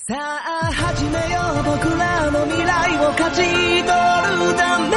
[0.00, 4.96] さあ始めよう僕らの未来を勝ち取るために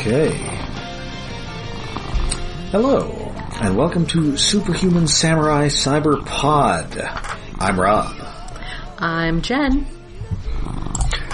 [0.00, 0.30] Okay.
[2.72, 6.96] Hello, and welcome to Superhuman Samurai Cyber Pod.
[7.60, 8.16] I'm Rob.
[8.98, 9.86] I'm Jen.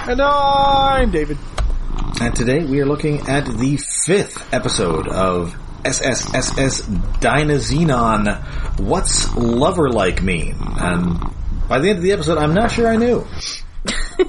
[0.08, 1.38] And I'm David.
[2.20, 6.83] And today we are looking at the fifth episode of SSSS
[7.19, 10.55] Dynazenon, What's Lover Like Mean?
[10.59, 11.19] And
[11.67, 13.25] by the end of the episode, I'm not sure I knew.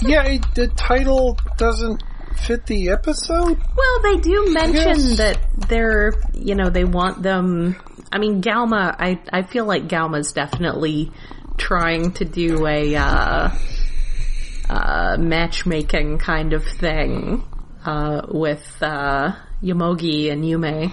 [0.00, 2.04] Yeah, it, the title doesn't
[2.46, 3.58] fit the episode.
[3.76, 5.16] Well, they do mention Yes.
[5.18, 7.74] that they're, you know, they want them.
[8.12, 11.10] I mean, Galma, I, I feel like Galma's definitely
[11.56, 13.50] trying to do a, uh,
[14.70, 17.42] uh, matchmaking kind of thing,
[17.84, 18.80] uh, with,
[19.62, 20.92] Yomogi and Yume.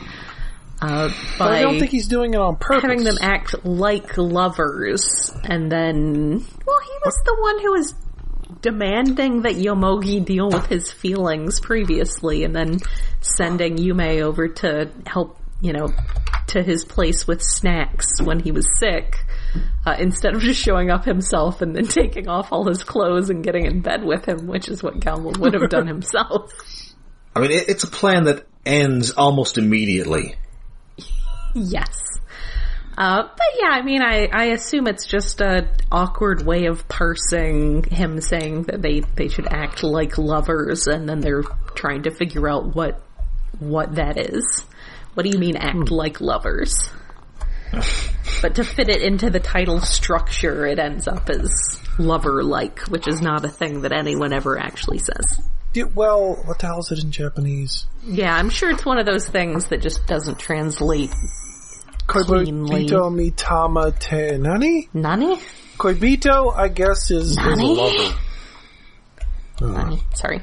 [0.81, 2.81] Uh, But I don't think he's doing it on purpose.
[2.81, 6.31] having them act like lovers, and then,
[6.65, 7.93] well, he was the one who was
[8.61, 12.79] demanding that Yomogi deal with his feelings previously, and then
[13.21, 15.87] sending Yume over to help, you know,
[16.47, 19.17] to his place with snacks when he was sick,
[19.85, 23.43] uh, instead of just showing up himself and then taking off all his clothes and
[23.43, 26.51] getting in bed with him, which is what Galma would have done himself.
[27.33, 30.35] I mean, it, it's a plan that ends almost immediately.
[31.53, 31.97] Yes.
[32.97, 37.83] Uh, but yeah, I mean, I, I assume it's just a awkward way of parsing
[37.83, 41.43] him saying that they, they should act like lovers and then they're
[41.75, 43.01] trying to figure out what,
[43.59, 44.63] what that is.
[45.13, 46.89] What do you mean act like lovers?
[48.41, 51.49] but to fit it into the title structure, it ends up as
[51.97, 55.41] lover-like, which is not a thing that anyone ever actually says.
[55.75, 57.85] Yeah, well, what the hell is it in Japanese?
[58.03, 61.11] Yeah, I'm sure it's one of those things that just doesn't translate
[62.07, 62.87] Cleanly.
[62.87, 64.89] Koibito mitama te nani?
[64.93, 65.37] Nani?
[65.77, 67.75] Koibito, I guess, is, is a Nani?
[67.75, 68.17] lover.
[69.61, 69.99] Nani.
[70.13, 70.41] Sorry.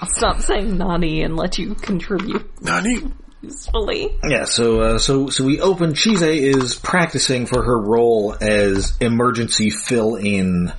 [0.00, 3.02] I'll stop saying Nani and let you contribute Nani?
[3.42, 4.16] usefully.
[4.26, 5.94] Yeah, so uh, so so we open.
[5.94, 10.72] Chise is practicing for her role as emergency fill-in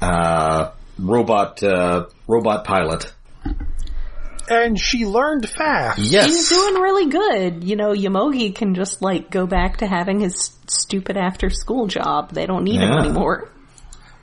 [0.00, 3.12] uh, robot uh, robot pilot.
[4.48, 5.98] And she learned fast.
[5.98, 7.64] Yes, He's doing really good.
[7.64, 12.32] You know, Yomogi can just like go back to having his stupid after school job.
[12.32, 13.50] They don't need him anymore.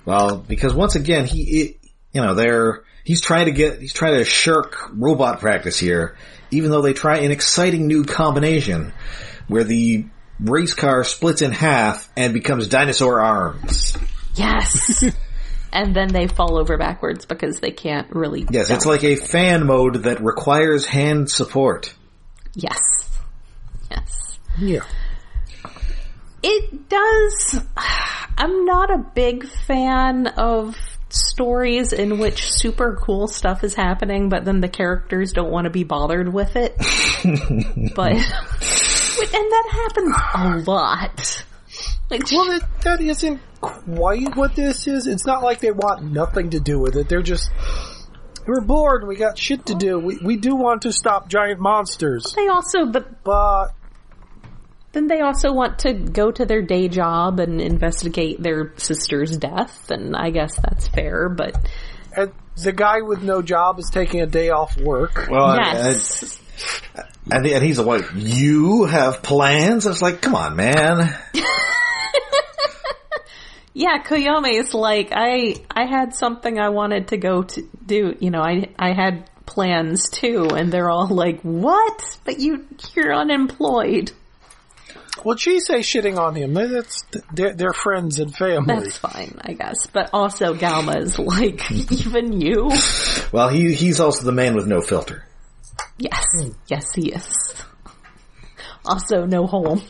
[0.05, 1.77] well because once again he, it,
[2.13, 6.15] you know, they're he's trying to get he's trying to shirk robot practice here,
[6.51, 8.93] even though they try an exciting new combination
[9.47, 10.05] where the
[10.39, 13.97] race car splits in half and becomes dinosaur arms.
[14.35, 15.03] Yes.
[15.73, 18.45] and then they fall over backwards because they can't really.
[18.49, 18.85] Yes, it's jump.
[18.85, 21.93] like a fan mode that requires hand support.
[22.53, 22.79] Yes.
[23.89, 24.39] Yes.
[24.59, 24.83] Yeah.
[26.43, 27.59] It does.
[28.37, 30.75] I'm not a big fan of
[31.09, 35.71] stories in which super cool stuff is happening, but then the characters don't want to
[35.71, 36.75] be bothered with it.
[37.95, 41.45] but, and that happens a lot.
[42.13, 45.07] Like, Well, that, that isn't quite what this is.
[45.07, 47.09] It's not like they want nothing to do with it.
[47.09, 47.49] They're just,
[48.45, 49.07] we're bored.
[49.07, 49.97] We got shit to do.
[49.99, 52.33] We, we do want to stop giant monsters.
[52.35, 53.73] they also, but But
[54.91, 59.89] then they also want to go to their day job and investigate their sister's death,
[59.89, 61.67] and I guess that's fair, but
[62.15, 62.31] And
[62.61, 65.27] the guy with no job is taking a day off work.
[65.31, 66.39] Well, yes.
[67.31, 69.87] And, and he's like, you have plans?
[69.87, 71.17] It's like, come on, man.
[73.75, 78.29] Yeah, Koyomi is like, I, I had something I wanted to go to do, you
[78.29, 82.19] know, I, I had plans too, and they're all like, what?
[82.23, 84.11] But you, you're unemployed.
[85.23, 86.53] Well, she's say shitting on him.
[86.53, 87.03] That's
[87.33, 88.75] they're, they're friends and family.
[88.75, 89.87] That's fine, I guess.
[89.87, 91.71] But also Galma is like,
[92.05, 92.71] even you?
[93.31, 95.23] Well, he he's also the man with no filter.
[95.97, 96.25] Yes,
[96.67, 97.55] yes he is.
[98.85, 99.81] Also no home.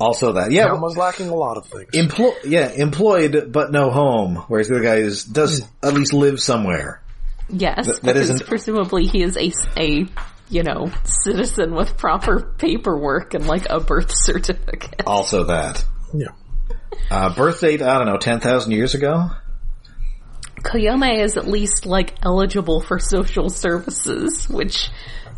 [0.00, 1.90] Also that, yeah, Alma's lacking a lot of things.
[1.94, 4.36] emplo- yeah, employed but no home.
[4.48, 7.00] Whereas the other guy is does at least live somewhere.
[7.48, 10.06] Yes, that because isn't- presumably he is a, a,
[10.50, 15.02] you know, citizen with proper paperwork and like a birth certificate.
[15.06, 15.84] Also that.
[16.12, 16.28] yeah.
[17.10, 19.30] Uh, birth date, I don't know, 10,000 years ago?
[20.60, 24.88] Koyomi is at least like eligible for social services, which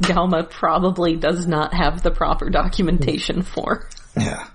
[0.00, 3.88] Galma probably does not have the proper documentation for.
[4.16, 4.48] Yeah.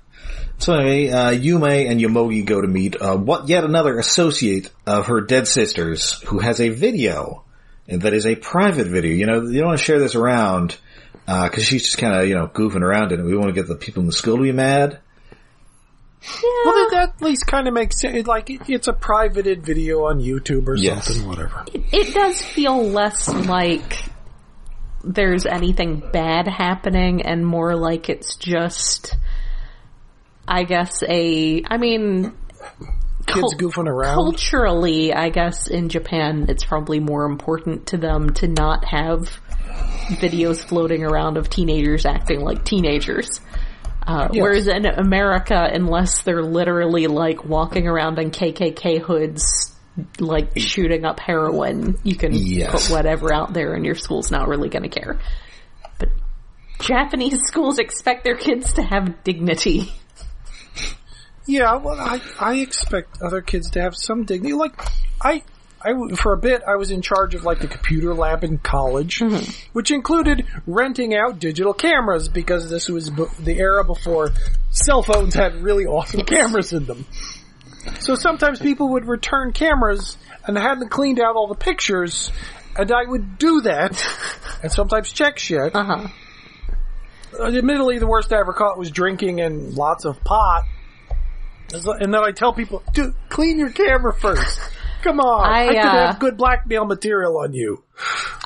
[0.58, 5.08] So anyway, uh, Yume and Yomogi go to meet, uh, what, yet another associate of
[5.08, 7.44] her dead sisters who has a video,
[7.88, 9.12] that is a private video.
[9.16, 10.78] You know, you don't want to share this around,
[11.28, 13.24] uh, cause she's just kind of, you know, goofing around in it.
[13.24, 15.00] We want to get the people in the school to be mad.
[16.22, 18.28] Well, that, that at least kind of makes sense.
[18.28, 21.08] Like, it, it's a privated video on YouTube or Yes.
[21.08, 21.66] something, whatever.
[21.74, 24.04] it does feel less like
[25.04, 29.16] there's anything bad happening and more like it's just
[30.52, 32.34] I guess a I mean
[33.26, 34.16] Kids goofing around.
[34.16, 39.40] culturally I guess in Japan it's probably more important to them to not have
[40.20, 43.40] videos floating around of teenagers acting like teenagers.
[44.06, 44.42] Uh, Yes.
[44.42, 49.74] Whereas in America, unless they're literally like walking around in KKK hoods,
[50.20, 52.88] like shooting up heroin, you can Yes.
[52.88, 55.20] put whatever out there and your school's not really going to care.
[56.00, 56.10] But
[56.80, 59.94] Japanese schools expect their kids to have dignity.
[61.48, 64.54] Yeah, well, I I expect other kids to have some dignity.
[64.54, 64.80] Like,
[65.22, 65.44] I,
[65.82, 69.22] I, for a bit I was in charge of like the computer lab in college,
[69.74, 74.30] which included renting out digital cameras because this was b- the era before
[74.70, 77.06] cell phones had really awesome cameras in them.
[78.00, 82.32] So sometimes people would return cameras and hadn't cleaned out all the pictures,
[82.78, 84.00] and I would do that,
[84.64, 85.76] and sometimes check shit.
[85.76, 86.08] Uh huh.
[87.40, 90.66] Uh, Admittedly, the worst I ever caught was drinking and lots of pot.
[91.74, 94.60] And then I tell people, dude, clean your camera first.
[95.02, 95.46] Come on.
[95.46, 97.84] I, I, could uh, have good blackmail material on you.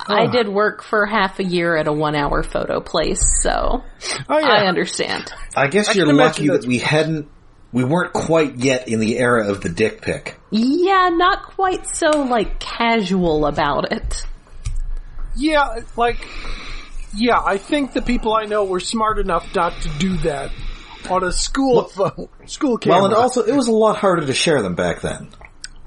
[0.07, 3.83] I did work for half a year at a one hour photo place, so
[4.29, 4.47] Oh, yeah.
[4.47, 5.33] I understand.
[5.55, 7.27] I guess I you're lucky that we hadn't,
[7.71, 10.37] we weren't quite yet in the era of the dick pic.
[10.51, 14.25] Yeah, not quite so like casual about it.
[15.35, 16.25] Yeah, like,
[17.13, 20.51] yeah, I think the people I know were smart enough not to do that
[21.09, 22.97] on a school phone, school camera.
[22.97, 25.29] Well, and also, it was a lot harder to share them back then.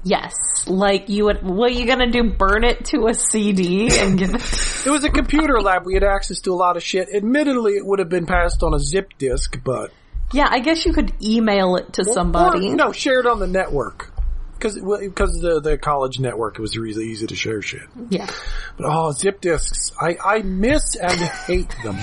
[0.03, 1.43] Yes, like you would.
[1.43, 2.23] What are you gonna do?
[2.31, 4.41] Burn it to a CD and give it?
[4.85, 5.85] it was a computer lab.
[5.85, 7.09] We had access to a lot of shit.
[7.13, 9.91] Admittedly, it would have been passed on a zip disk, but
[10.31, 12.69] Yeah, I guess you could email it to somebody.
[12.69, 14.13] Or, no, shared on the network.
[14.53, 17.81] Because because the the college network it was really easy to share shit.
[18.09, 18.27] Yeah,
[18.77, 21.97] But oh, zip disks, I I miss and hate them.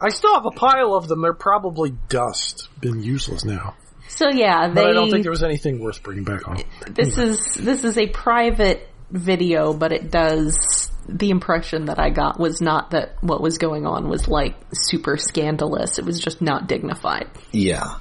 [0.00, 1.22] I still have a pile of them.
[1.22, 3.74] They're probably dust, been useless now.
[4.08, 4.74] so yeah, they.
[4.74, 6.62] But I don't think there was anything worth bringing back on.
[6.88, 10.90] this is this is a private video, but it does.
[11.08, 15.16] The impression that I got was not that what was going on was like super
[15.16, 15.98] scandalous.
[15.98, 17.28] It was just not dignified.
[17.52, 17.96] Yeah.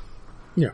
[0.55, 0.69] Yeah.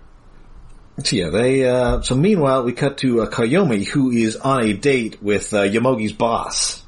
[1.03, 4.73] So yeah, they, uh, so meanwhile, we cut to uh, Koyomi, who is on a
[4.73, 6.84] date with uh, Yomogi's boss.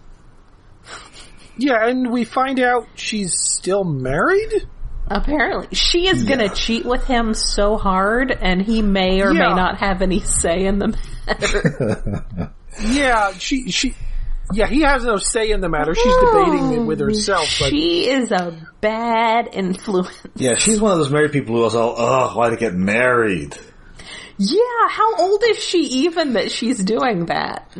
[1.58, 4.68] Yeah, and we find out she's still married?
[5.10, 9.50] Apparently, she is gonna cheat with him so hard, and he may or Yeah.
[9.50, 12.54] may not have any say in the matter.
[12.80, 13.96] Yeah, she she
[14.54, 15.96] yeah, he has no say in the matter.
[15.96, 20.12] She's debating it with herself, but she is a bad influence.
[20.36, 22.74] Yeah, she's one of those married people who was all, oh, oh why to get
[22.76, 23.58] married?
[24.38, 27.76] Yeah, how old is she even that she's doing that?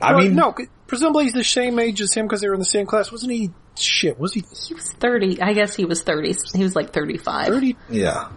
[0.00, 0.54] I Well, mean, no,
[0.86, 3.10] presumably he's the same age as him because they were in the same class.
[3.12, 3.50] Wasn't he?
[3.78, 5.42] Shit, was he He was 30.
[5.42, 6.34] I guess he was 30.
[6.54, 7.48] He was like 35.
[7.48, 8.28] 30, yeah.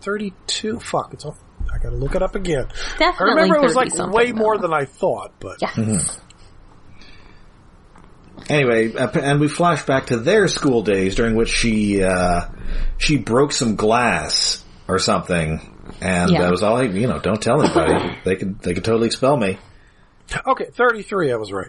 [0.00, 0.80] 32?
[0.80, 1.36] Fuck, it's all,
[1.72, 2.66] I gotta look it up again.
[2.98, 5.98] Definitely I remember it was like something, way more than I thought, but Yeah.
[8.48, 12.42] Anyway, uh, and we flash back to their school days during which she, uh,
[12.98, 15.60] she broke some glass or something.
[16.00, 16.48] And Yeah.
[16.48, 18.18] I was all, hey, you know, don't tell anybody.
[18.24, 19.58] they could, they could totally expel me.
[20.46, 21.68] Okay, 33, I was right.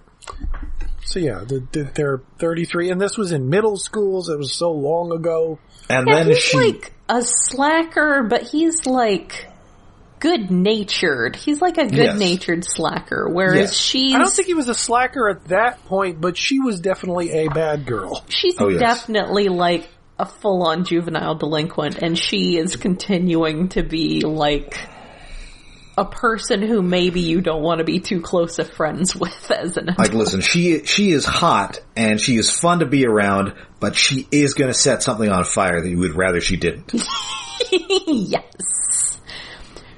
[1.05, 4.29] So yeah, the, the, they're 33, and this was in middle schools.
[4.29, 5.59] It was so long ago.
[5.89, 9.45] And Yeah, then he's she, like a slacker, but he's like
[10.19, 11.35] good natured.
[11.35, 13.74] He's like a good natured slacker, whereas Yes.
[13.77, 17.31] she's I don't think he was a slacker at that point, but she was definitely
[17.31, 18.24] a bad girl.
[18.29, 18.79] she's Oh, yes.
[18.79, 24.79] definitely like a full on juvenile delinquent, and she is continuing to be like
[25.97, 29.77] a person who maybe you don't want to be too close of friends with as
[29.77, 33.95] an like, listen, she, she is hot and she is fun to be around, but
[33.95, 36.93] she is going to set something on fire that you would rather she didn't.
[38.07, 39.19] yes.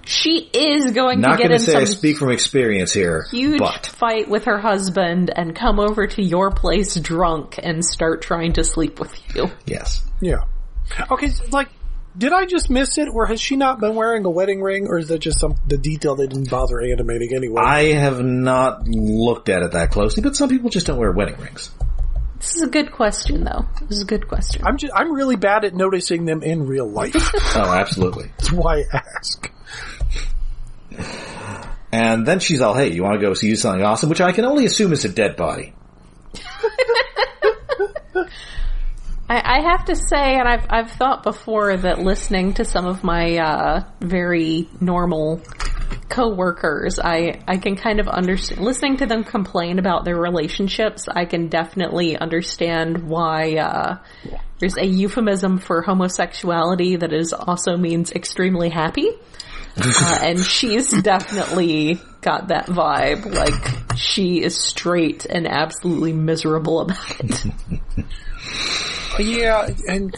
[0.05, 2.93] She is going Not to get going to in say some I speak from experience
[2.93, 7.83] here, huge but fight with her husband and come over to your place drunk and
[7.83, 9.51] start trying to sleep with you.
[9.65, 10.05] yes.
[10.21, 10.43] Yeah.
[11.11, 11.67] Okay, like,
[12.17, 14.97] did I just miss it, or has she not been wearing a wedding ring, or
[14.97, 17.61] is that just some the detail they didn't bother animating anyway?
[17.61, 21.37] I have not looked at it that closely, but some people just don't wear wedding
[21.37, 21.71] rings.
[22.37, 23.65] This is a good question though.
[23.81, 24.63] This is a good question.
[24.65, 27.15] I'm just I'm really bad at noticing them in real life.
[27.55, 28.31] Oh, absolutely.
[28.37, 29.51] That's why I ask.
[31.91, 34.09] And then she's all, hey, you want to go see something awesome?
[34.09, 35.73] Which I can only assume is a dead body.
[39.29, 43.03] I, I have to say, and I've I've thought before that listening to some of
[43.03, 45.41] my uh, very normal
[46.09, 51.07] coworkers, I I can kind of understand listening to them complain about their relationships.
[51.09, 53.97] I can definitely understand why uh,
[54.59, 59.09] there's a euphemism for homosexuality that is also means extremely happy.
[59.79, 63.25] Uh, and she's definitely got that vibe.
[63.33, 67.45] Like she is straight and absolutely miserable about it.
[69.19, 70.15] Yeah, and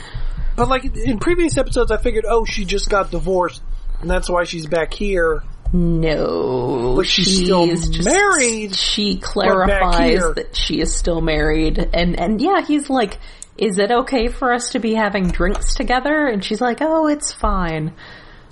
[0.56, 3.62] but like in previous episodes, I figured, oh, she just got divorced,
[4.02, 5.42] and that's why she's back here.
[5.72, 12.42] No, But she's still just- married, She clarifies that she is still married, and and
[12.42, 13.20] yeah, he's like,
[13.58, 17.32] "Is it okay for us to be having drinks together?" And she's like, "Oh, it's
[17.32, 17.94] fine."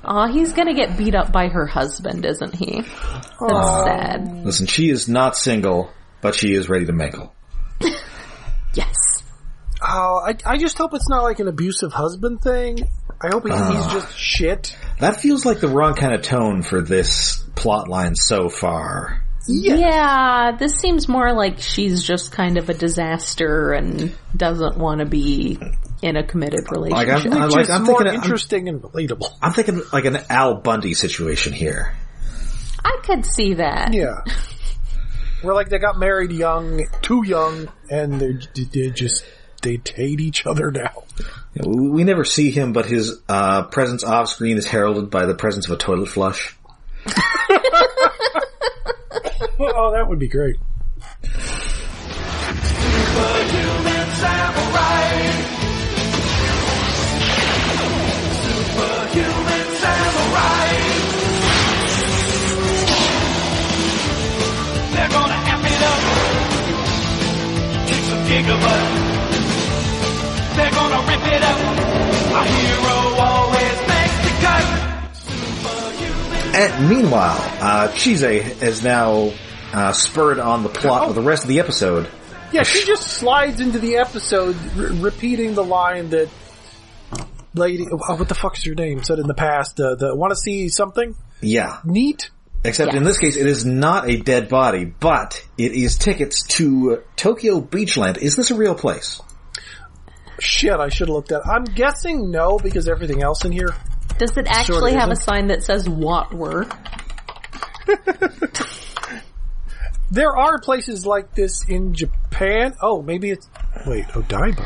[0.07, 2.81] Aw, he's gonna get beat up by her husband, isn't he?
[2.81, 4.45] That's sad.
[4.45, 7.33] Listen, she is not single, but she is ready to mingle.
[8.73, 9.23] Yes.
[9.81, 12.87] Oh, I, I just hope it's not like an abusive husband thing.
[13.19, 13.89] I hope he, he's ah.
[13.91, 14.77] just shit.
[14.99, 19.23] That feels like the wrong kind of tone for this plot line so far.
[19.47, 20.57] Yeah.
[20.59, 25.57] this seems more like she's just kind of a disaster and doesn't want to be
[26.01, 27.31] in a committed Like relationship.
[27.31, 29.33] I'm, I'm, Which like, is I'm more thinking, I'm, interesting and relatable.
[29.41, 31.95] I'm thinking like an Al Bundy situation here.
[32.83, 33.93] I could see that.
[33.93, 34.21] Yeah.
[35.41, 39.23] Where like they got married young, too young, and they they just
[39.61, 41.03] they hate each other now.
[41.55, 45.35] We we never see him, but his uh, presence off screen is heralded by the
[45.35, 46.55] presence of a toilet flush.
[49.59, 50.57] oh, that would be great.
[76.57, 79.31] And meanwhile, uh, Chise is now
[79.73, 82.09] uh, spurred on the plot of the rest of the episode.
[82.51, 86.29] Yeah, she just slides into the episode re- repeating the line that
[87.57, 89.03] lady, oh, what the fuck is your name?
[89.03, 89.79] Said in the past.
[89.79, 91.79] Uh, the want to see something Yeah.
[91.83, 92.29] neat.
[92.63, 97.03] Except in this case, it is not a dead body, but it is tickets to
[97.15, 98.17] Tokyo Beachland.
[98.17, 99.21] Is this a real place?
[100.39, 101.41] Shit, I should have looked at.
[101.47, 103.75] I'm guessing no because everything else in here.
[104.17, 105.23] Does it actually have a isn't.
[105.23, 106.67] sign that says what were?
[110.09, 112.75] There are places like this in Japan.
[112.81, 113.49] Oh, maybe it's
[113.85, 114.65] wait Odaiba.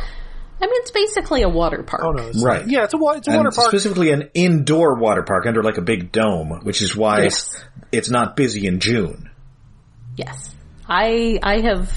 [0.62, 2.04] I mean, it's basically a water park.
[2.06, 2.68] Oh no, it's Right.
[2.68, 3.70] Yeah, it's a wa- it's a water park.
[3.70, 7.64] specifically an indoor water park under like a big dome, which is why Yes.
[7.92, 9.30] it's not busy in June.
[10.16, 10.54] Yes.
[10.88, 11.92] I I have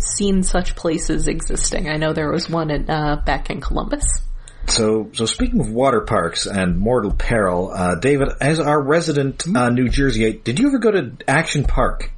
[0.00, 1.88] seen such places existing.
[1.88, 4.04] I know there was one in, uh, back in Columbus.
[4.66, 9.70] So, so speaking of water parks and mortal peril, uh, David, as our resident uh,
[9.70, 12.10] New Jerseyite, did you ever go to Action Park?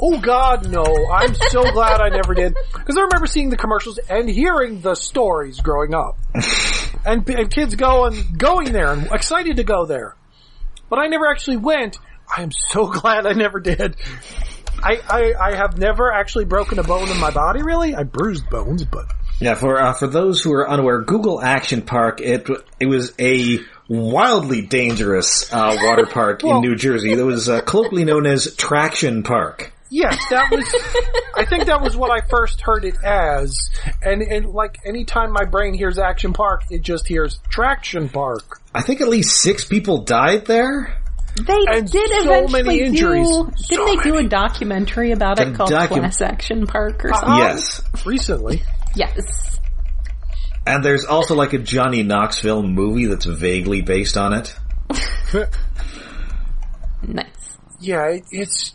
[0.00, 0.84] Oh God, no!
[0.84, 4.94] I'm so glad I never did because I remember seeing the commercials and hearing the
[4.94, 6.18] stories growing up,
[7.04, 10.16] and, and kids going going there and excited to go there,
[10.88, 11.98] but I never actually went.
[12.34, 13.96] I am so glad I never did.
[14.82, 17.62] I, I I have never actually broken a bone in my body.
[17.62, 19.06] Really, I bruised bones, but
[19.40, 22.48] Yeah, for uh, for those who are unaware, Google Action Park it
[22.80, 27.60] it was a wildly dangerous uh, water park Well- in New Jersey that was uh,
[27.62, 29.72] colloquially known as Traction Park.
[29.88, 30.64] Yes, that was.
[31.36, 33.70] I think that was what I first heard it as,
[34.02, 38.60] and and like anytime my brain hears Action Park, it just hears Traction Park.
[38.74, 40.98] I think at least six people died there.
[41.46, 43.28] They And did so eventually many injuries.
[43.28, 43.50] do.
[43.58, 47.12] So Didn't they do a documentary about A it called docu- Class Action Park or
[47.12, 47.20] Uh-huh.
[47.20, 47.38] something?
[47.38, 48.62] Yes, Recently,
[48.96, 49.60] Yes.
[50.66, 54.56] And there's also like a Johnny Knoxville movie that's vaguely based on it.
[57.08, 57.58] Nice.
[57.78, 58.74] yeah, it, it's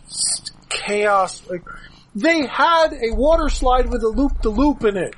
[0.70, 1.42] chaos.
[1.50, 1.64] Like
[2.16, 5.16] they had a water slide with a loop the loop in it.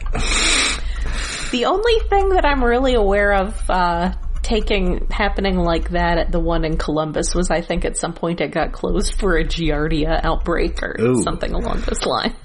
[1.51, 6.39] The only thing that I'm really aware of uh, taking happening like that at the
[6.39, 10.20] one in Columbus was I think at some point it got closed for a Giardia
[10.24, 11.22] outbreak or Ooh.
[11.24, 12.36] something along those lines.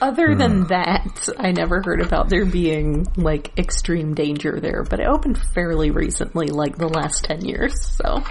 [0.00, 5.06] Other than that, I never heard about there being like extreme danger there, but it
[5.06, 8.22] opened fairly recently, like the last 10 years, so.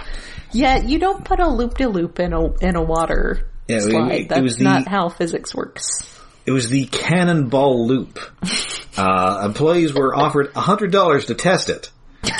[0.52, 4.12] Yeah, you don't put a loop-de-loop in a, in a water Yeah, slide.
[4.12, 5.88] it That's was the- not how physics works.
[6.46, 8.18] It was the Cannonball Loop.
[8.98, 11.90] Uh, employees were offered hundred dollars to test it.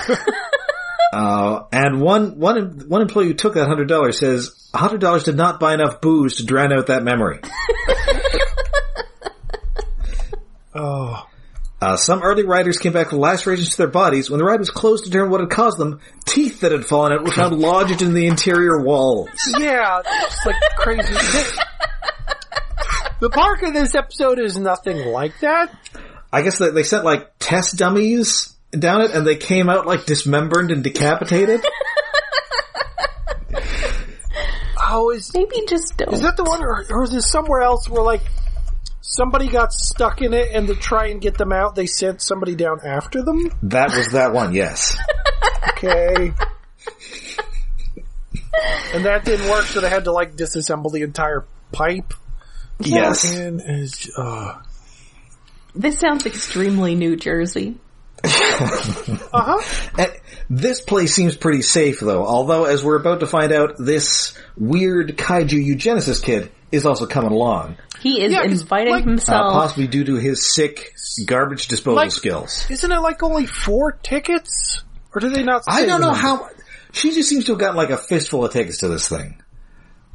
[1.13, 5.37] Uh, and one, one, one employee who took that hundred dollars says hundred dollars did
[5.37, 7.41] not buy enough booze to drown out that memory.
[10.77, 11.27] Oh.
[11.81, 14.31] Uh, some early riders came back with lacerations to their bodies.
[14.31, 17.13] When the ride was closed to determine what had caused them, teeth that had fallen
[17.13, 19.29] out were found lodged in the interior walls.
[19.59, 21.15] Yeah, it's like crazy.
[23.21, 25.75] The park of this episode is nothing like that.
[26.33, 30.07] I guess that they sent like test dummies down it, and they came out like
[30.07, 31.65] dismembered and decapitated.
[34.89, 36.13] Oh, is Maybe just don't.
[36.15, 38.23] is that the one, or, or is this somewhere else where like
[39.07, 42.55] somebody got stuck in it, and to try and get them out, they sent somebody
[42.55, 43.51] down after them?
[43.63, 44.99] that was that one, yes.
[45.71, 46.33] Okay.
[48.95, 52.15] and that didn't work, so they had to like disassemble the entire pipe.
[52.81, 53.25] Yes.
[53.37, 54.61] And is uh
[55.75, 57.77] This sounds extremely New Jersey.
[59.33, 60.07] Uh huh.
[60.49, 65.19] This place seems pretty safe though, although as we're about to find out, this weird
[65.19, 67.77] kaiju eugenicist kid is also coming along.
[68.01, 69.53] He is Yeah, 'cause, inviting like- Uh, himself.
[69.53, 70.93] possibly due to his sick
[71.27, 72.67] garbage disposal Like- skills.
[72.69, 74.83] Isn't it like only four tickets,
[75.15, 75.63] or do they not?
[75.67, 76.21] I say don't the know number?
[76.21, 76.49] how,
[76.93, 79.41] she just seems to have gotten like a fistful of tickets to this thing.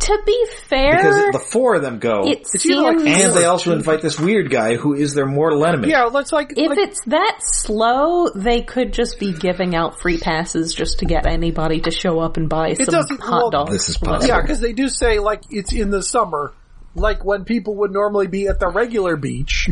[0.02, 3.34] To be fair, Because the four of them go, it It's either like- seems and
[3.36, 5.90] they also invite this weird guy who is their mortal enemy.
[5.90, 6.54] Yeah, let's like.
[6.58, 11.06] if like, it's that slow, they could just be giving out free passes just to
[11.06, 13.72] get anybody to show up and buy some hot well, dogs.
[13.72, 14.16] This is whatever.
[14.18, 14.36] possible.
[14.36, 16.54] yeah, because they do say like it's in the summer,
[16.96, 19.70] like when people would normally be at the regular beach.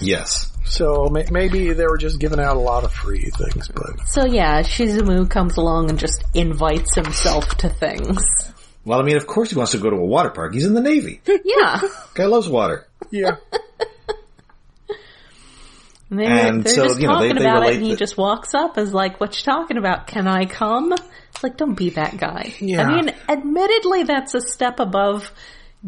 [0.00, 0.52] Yes.
[0.64, 4.24] So may- maybe they were just giving out a lot of free things, but So
[4.26, 8.24] yeah, Shizumu comes along and just invites himself to things.
[8.86, 10.54] Well, I mean, of course he wants to go to a water park.
[10.54, 11.20] He's in the Navy.
[11.44, 11.80] Yeah.
[12.14, 12.86] Guy loves water.
[13.10, 13.36] yeah.
[16.08, 17.84] And they're, And they're so, just you know, they- talking they about it relate and
[17.84, 20.06] he that- just walks up is like, what you talking about?
[20.06, 20.92] Can I come?
[20.92, 22.54] It's like, don't be that guy.
[22.60, 22.82] Yeah.
[22.82, 25.32] I mean, admittedly that's a step above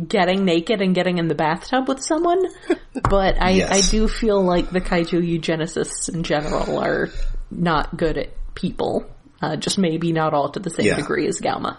[0.08, 2.44] getting naked and getting in the bathtub with someone,
[3.08, 3.70] but I, Yes.
[3.88, 7.10] I do feel like the kaiju eugenicists in general are
[7.52, 9.04] not good at people.
[9.40, 10.96] Uh, just maybe not all to the same Yeah.
[10.96, 11.76] degree as Galma.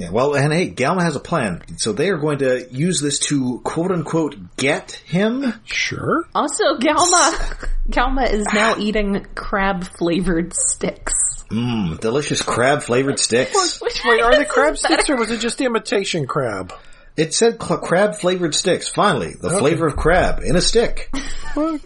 [0.00, 1.62] Yeah, well, and hey, Galma has a plan.
[1.76, 5.52] So they are going to use this to quote unquote get him.
[5.66, 6.24] Sure.
[6.34, 11.44] Also, Galma, Galma is now eating crab flavored sticks.
[11.50, 13.78] Mmm, delicious crab flavored sticks.
[13.82, 16.72] Which Wait, are they crab sticks or was it just imitation crab?
[17.18, 18.88] It said cl- crab flavored sticks.
[18.88, 21.10] Finally, the flavor of crab in a stick.
[21.54, 21.78] Well,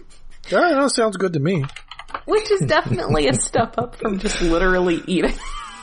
[0.51, 1.65] yeah, that sounds good to me.
[2.27, 5.35] Which is definitely a step up from just literally eating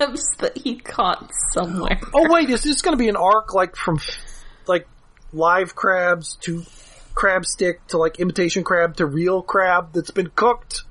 [0.00, 2.00] that he caught somewhere.
[2.14, 4.00] Oh wait, is this going to be an arc like from
[4.66, 4.88] like
[5.32, 6.64] live crabs to
[7.14, 10.82] crab stick to like imitation crab to real crab that's been cooked?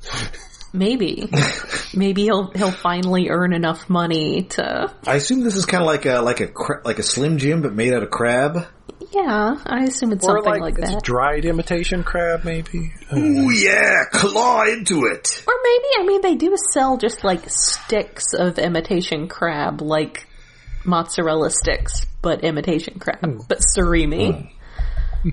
[0.73, 1.29] Maybe.
[1.93, 6.05] Maybe he'll he'll finally earn enough money to I assume this is kind of like
[6.05, 8.67] a like a cra- like a Slim Jim, but made out of crab.
[9.11, 11.03] Yeah, I assume it's Or something like, like, that.
[11.03, 12.93] dried imitation crab maybe?
[13.15, 15.43] Ooh yeah, claw into it.
[15.47, 20.27] Or maybe I mean they do sell just like sticks of imitation crab like
[20.85, 23.39] mozzarella sticks, but imitation crab, hmm.
[23.47, 24.51] but surimi.
[25.23, 25.29] Hmm.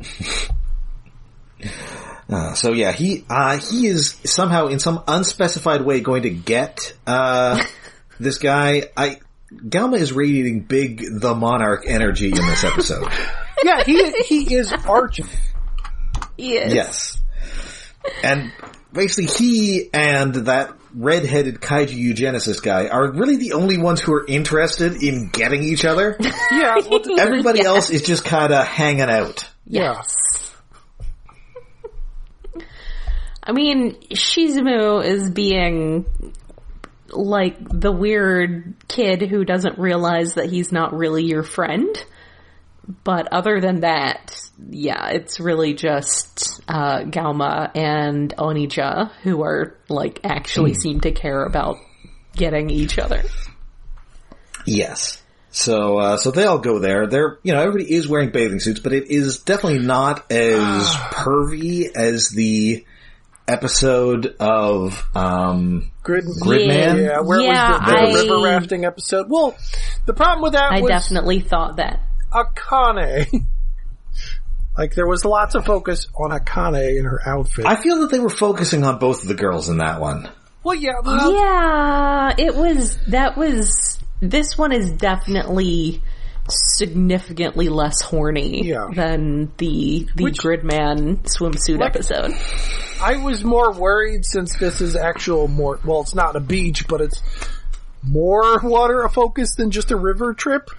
[2.29, 6.93] Uh, so yeah, he uh, he is somehow in some unspecified way going to get
[7.07, 7.63] uh,
[8.21, 8.85] this guy.
[8.97, 9.21] I
[9.53, 13.07] Galma is radiating big the monarch energy in this episode.
[13.65, 15.27] yeah, he he is arching.
[16.37, 16.73] Yes.
[16.75, 17.21] yes,
[18.25, 18.53] and
[18.93, 24.27] basically he and that red-headed kaiju eugenicist guy are really the only ones who are
[24.27, 26.17] interested in getting each other.
[26.51, 26.77] Yeah,
[27.19, 27.67] Everybody Yes.
[27.67, 29.49] else is just kind of hanging out.
[29.67, 30.03] yeah.
[33.47, 36.05] I mean, Shizumu is being
[37.11, 41.97] like the weird kid who doesn't realize that he's not really your friend.
[43.05, 50.21] But other than that, yeah, it's really just uh, Galma and Onija who are like
[50.23, 51.79] actually seem to care about
[52.35, 53.23] getting each other.
[54.67, 55.23] Yes.
[55.51, 57.07] So, uh, so they all go there.
[57.07, 61.87] They're, you know, everybody is wearing bathing suits, but it is definitely not as pervy
[61.95, 62.85] as the
[63.49, 67.05] episode of, um, Grid, Gridman?
[67.05, 69.27] Yeah, where Yeah, was the, the I- river rafting episode?
[69.29, 69.57] Well,
[70.07, 72.01] the problem with that I was definitely thought that.
[72.33, 73.47] Akane.
[74.79, 77.65] like there was lots of focus on Akane and her outfit.
[77.67, 80.29] I feel that they were focusing on both of the girls in that one.
[80.63, 86.03] well, yeah, well, Yeah, it was, that was, this one is definitely
[86.49, 88.89] significantly less horny Yeah.
[88.95, 92.33] than the, the Which- Gridman swimsuit Like- episode.
[93.03, 95.79] I was more worried since this is actual more.
[95.85, 97.21] Well, it's not a beach, but it's
[98.03, 100.71] more water focus than just a river trip.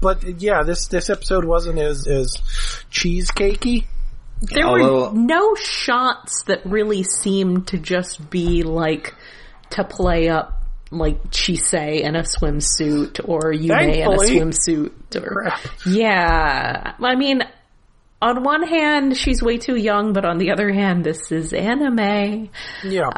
[0.00, 2.36] But yeah, this this episode wasn't as as
[2.90, 3.84] cheesecakey
[4.40, 9.14] There Although- were no shots that really seemed to just be like
[9.70, 10.59] to play up
[10.90, 15.60] like Chise in a swimsuit or Yume in a swimsuit or Crap.
[15.86, 16.94] yeah.
[17.00, 17.42] I mean,
[18.22, 22.50] on one hand, she's way too young, but on the other hand, this is anime.
[22.84, 23.08] Yeah.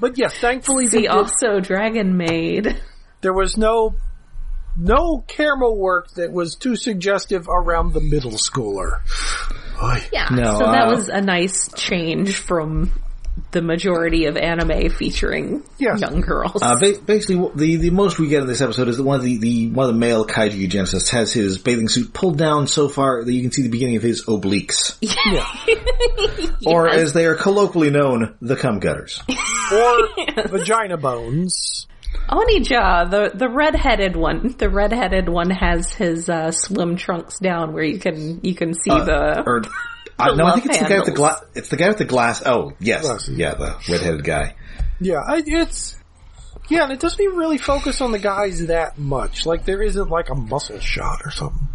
[0.00, 2.80] but yes, thankfully they The did- also Dragon Maid.
[3.20, 3.94] there was no
[4.76, 9.00] no camera work that was too suggestive around the middle schooler.
[9.82, 10.02] Oy.
[10.12, 12.92] Yeah, No, so that uh, was a nice change from
[13.52, 16.00] the majority of anime featuring Yes.
[16.00, 16.60] young girls.
[16.62, 19.24] Uh, ba- basically, the the most we get in this episode is that one of
[19.24, 22.88] the, the one of the male kaiju eugenicists has his bathing suit pulled down so
[22.88, 24.96] far that you can see the beginning of his obliques,
[26.66, 29.22] or as they are colloquially known, the cum gutters.
[29.72, 30.08] Or
[30.48, 31.86] vagina bones.
[32.28, 37.84] Onija, the the redheaded one, the redheaded one has his uh, swim trunks down where
[37.84, 39.62] you can you can see the or
[40.20, 41.44] I, no, I think love it's the guy with the glass.
[41.54, 42.42] It's the guy with the glass.
[42.44, 43.36] Oh, yes, Glasses.
[43.38, 44.54] yeah, the redheaded guy.
[45.00, 45.98] Yeah, I, it's
[46.68, 49.46] yeah, and it doesn't even really focus on the guys that much.
[49.46, 51.68] Like there isn't like a muscle shot or something.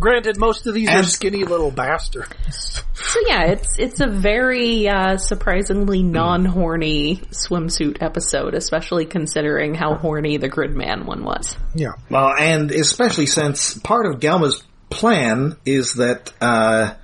[0.00, 2.82] Granted, most of these are skinny little bastards.
[2.98, 10.36] So yeah, it's it's a very uh, surprisingly non-horny swimsuit episode, especially considering how horny
[10.36, 11.56] the Gridman one was.
[11.76, 16.94] Yeah, Well, and especially since part of Galma's plan is that uh,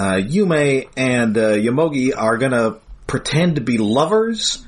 [0.00, 4.64] uh, Yume and uh, Yomogi are gonna pretend to be lovers,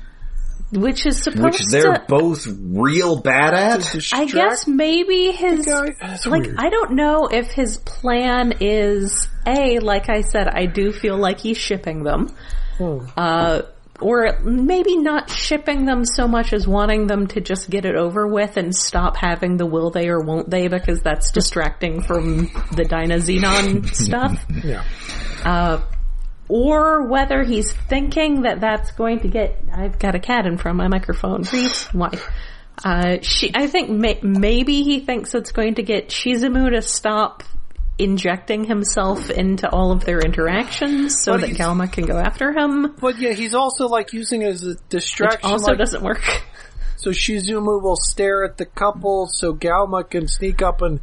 [0.71, 4.13] Which is supposed which they're to both real bad at.
[4.13, 6.55] I guess maybe his like weird.
[6.59, 11.39] I don't know if his plan is a like I said I do feel like
[11.39, 12.29] he's shipping them.
[12.79, 13.63] Uh
[14.01, 18.27] or maybe not shipping them so much as wanting them to just get it over
[18.27, 22.83] with and stop having the will they or won't they because that's distracting from the
[22.83, 24.43] Dynazenon stuff.
[24.63, 24.83] yeah.
[25.45, 25.81] Uh,
[26.49, 29.57] or whether he's thinking that that's going to get.
[29.71, 31.43] I've got a cat in front of my microphone.
[31.51, 32.11] Reese, why?
[32.83, 33.51] Uh, she.
[33.53, 37.43] I think may, maybe he thinks it's going to get Shizumu to stop
[37.97, 42.95] injecting himself into all of their interactions so that Galma can go after him.
[42.99, 45.49] But yeah, he's also like using it as a Which distraction.
[45.49, 46.23] also like, doesn't work.
[46.97, 50.99] so Shizumu will stare at the couple, so Galma can sneak up and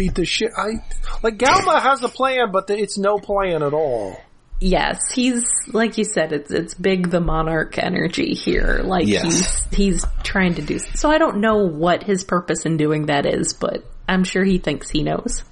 [0.00, 0.50] beat the shit.
[0.56, 0.82] I
[1.22, 4.16] like Galma has a plan, but it's no plan at all.
[4.58, 6.32] Yes, he's like you said.
[6.32, 8.80] It's it's big the monarch energy here.
[8.82, 9.24] Like Yes.
[9.24, 10.78] he's he's trying to do.
[10.78, 14.56] So I don't know what his purpose in doing that is, but I'm sure he
[14.56, 15.42] thinks he knows.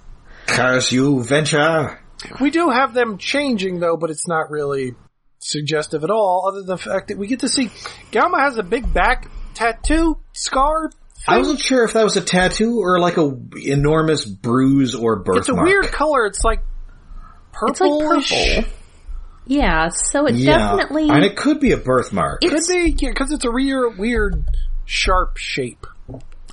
[0.46, 2.00] Curse you, venture!
[2.40, 4.94] We do have them changing though, but it's not really
[5.40, 7.66] suggestive at all, other than the fact that we get to see
[8.12, 10.90] Galma has a big back tattoo scar.
[11.26, 15.38] I wasn't sure if that was a tattoo or like a enormous bruise or birthmark.
[15.38, 16.26] It's a weird color.
[16.26, 16.60] It's like
[17.66, 18.64] It's like purple.
[19.46, 22.40] Yeah, so it Yeah, definitely and it could be a birthmark.
[22.42, 24.44] Could be because it's a weird, weird,
[24.84, 25.86] sharp shape.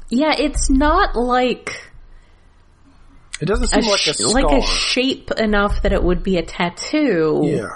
[0.10, 1.76] yeah, it's not like
[3.42, 4.32] It doesn't a seem like a scar.
[4.34, 7.42] like a shape enough that it would be a tattoo.
[7.44, 7.68] yeah.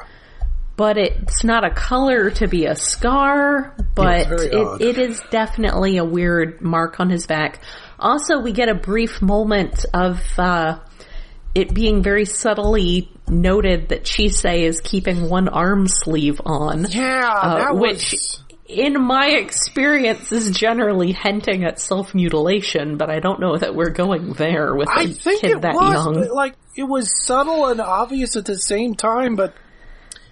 [0.79, 6.05] But it's not a color to be a scar, but it, it is definitely a
[6.05, 7.59] weird mark on his back.
[7.99, 10.79] Also, we get a brief moment of uh,
[11.53, 16.85] it being very subtly noted that Chise is keeping one arm sleeve on.
[16.89, 18.15] Yeah, Uh, which,
[18.65, 23.89] in my experience, is generally hinting at self mutilation, but I don't know that we're
[23.89, 26.33] going there with a I think kid it that was young.
[26.33, 29.53] like it was subtle and obvious at the same time, but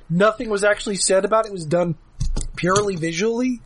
[0.09, 1.49] nothing was actually said about it.
[1.49, 1.95] It was done
[2.55, 3.61] purely visually.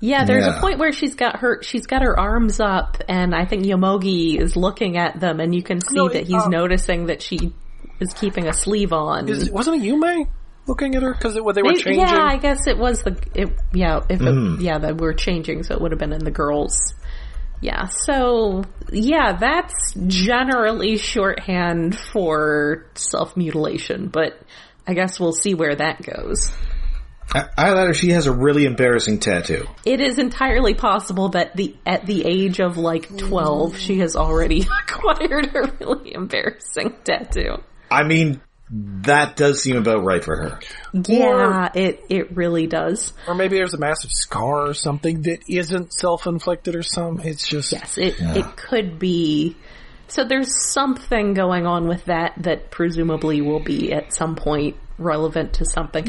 [0.00, 0.56] Yeah, there's Yeah.
[0.56, 4.38] a point where she's got her she's got her arms up, and I think Yomogi
[4.40, 7.20] is looking at them, and you can see No, that it- he's uh, noticing that
[7.22, 7.52] she
[8.00, 9.28] is keeping a sleeve on.
[9.28, 10.28] Is, wasn't it Yume
[10.68, 12.00] looking at her because they were Maybe- changing?
[12.00, 15.74] yeah, I guess it was the it, yeah if it, yeah that we're changing, so
[15.74, 16.76] it would have been in the girls.
[17.60, 18.62] Yeah, so
[18.92, 24.38] yeah, that's generally shorthand for self mutilation, but
[24.88, 26.50] I guess we'll see where that goes.
[27.30, 29.68] I, either she has a really embarrassing tattoo.
[29.84, 34.66] It is entirely possible that the at the age of like twelve, she has already
[34.88, 37.62] acquired a really embarrassing tattoo.
[37.90, 40.60] I mean, that does seem about right for her.
[40.94, 43.12] Yeah, it it really does.
[43.26, 47.26] Or maybe there's a massive scar or something that isn't self-inflicted or something.
[47.26, 49.54] It's just Yes, it it could be.
[50.08, 55.54] So there's something going on with that that presumably will be at some point relevant
[55.54, 56.04] to something.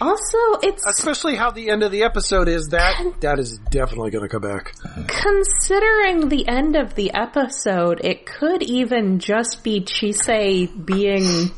[0.00, 2.68] Also, it's especially how the end of the episode is.
[2.68, 4.74] That that is definitely going to come back.
[5.06, 11.50] considering the end of the episode, it could even just be Chise being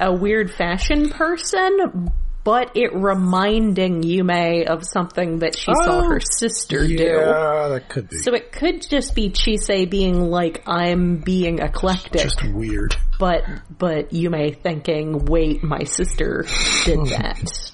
[0.00, 2.10] a weird fashion person,
[2.50, 6.94] but it reminding Yume of something that she saw Oh, her sister do.
[6.94, 8.16] Yeah, that could be.
[8.16, 12.96] So it could just be Chise being like, I'm being eclectic, Just weird.
[13.20, 16.44] but, but Yume thinking, wait, my sister
[16.84, 17.04] did hmm.
[17.04, 17.72] that.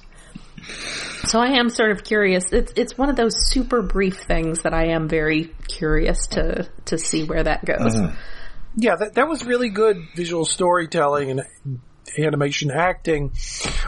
[1.25, 2.53] So I am sort of curious.
[2.53, 6.99] It's, it's one of those super brief things that I am very curious to, to
[6.99, 7.97] see where that goes.
[7.97, 8.15] Mm-hmm.
[8.77, 11.81] Yeah, that, that was really good visual storytelling and
[12.19, 13.33] animation acting,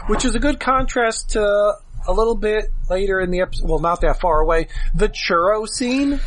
[0.07, 1.41] which is a good contrast to
[2.07, 6.19] a little bit later in the episode, well, not that far away, the churro scene,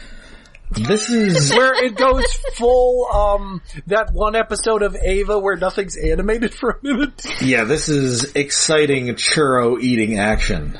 [0.70, 2.24] This is where it goes
[2.54, 7.24] full, um, that one episode of Ava where nothing's animated for a minute.
[7.40, 10.78] yeah, this is exciting churro eating action.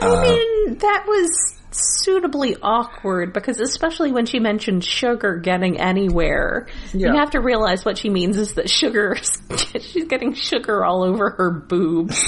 [0.00, 7.12] I mean, that was suitably awkward because especially when she mentioned sugar getting anywhere, Yeah.
[7.12, 9.16] you have to realize what she means is that sugar,
[9.80, 12.18] she's getting sugar all over her boobs.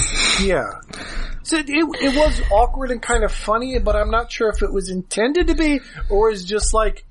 [0.41, 0.63] Yeah.
[1.43, 4.71] So it, it was awkward and kind of funny, but I'm not sure if it
[4.71, 7.03] was intended to be or is just like,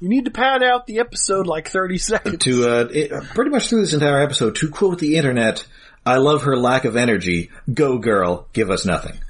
[0.00, 2.38] you need to pad out the episode like 30 seconds.
[2.44, 5.66] To uh, it, pretty much through this entire episode, to quote the internet,
[6.06, 7.50] "I love her lack of energy.
[7.72, 9.20] Go girl, give us nothing."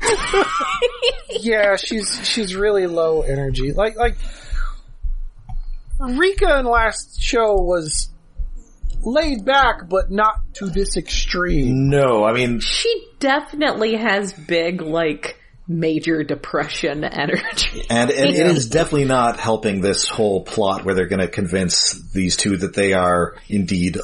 [1.42, 3.72] Yeah, she's she's really low energy.
[3.72, 4.16] Like like
[5.98, 8.10] Rikka in last show was
[9.02, 11.88] laid back, but not to this extreme.
[11.88, 17.82] No, I mean She definitely has big, like, major depression energy.
[17.88, 21.92] And, and it is definitely not helping this whole plot where they're going to convince
[22.12, 23.98] these two that they are indeed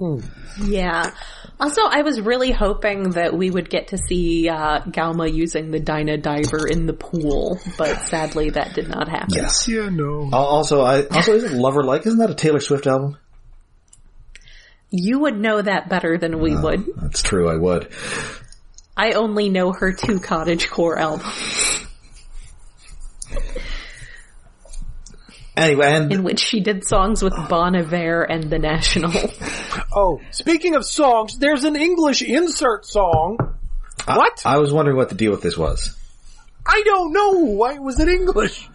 [0.00, 0.22] lover-like.
[0.62, 1.14] Yeah.
[1.60, 5.78] Also, I was really hoping that we would get to see uh, Galma using the
[5.80, 9.28] Dyna Diver in the pool, but sadly that did not happen.
[9.34, 9.68] Yes.
[9.68, 10.28] Yeah, no.
[10.32, 12.06] Al- Also, I also isn't lover-like?
[12.06, 13.16] Isn't that a Taylor Swift album?
[14.90, 16.84] You would know that better than we would.
[16.96, 17.48] That's true.
[17.48, 17.88] I would.
[18.96, 21.83] I only know her two Cottage Core albums,
[25.56, 27.46] Anyway, and in which she did songs with oh.
[27.48, 29.12] Bon Iver and The National.
[29.96, 33.38] Oh, speaking of songs, there's an English insert song.
[34.06, 34.42] What?
[34.44, 35.96] I was wondering what the deal with this was.
[36.66, 37.30] I don't know.
[37.30, 38.68] Why was it English?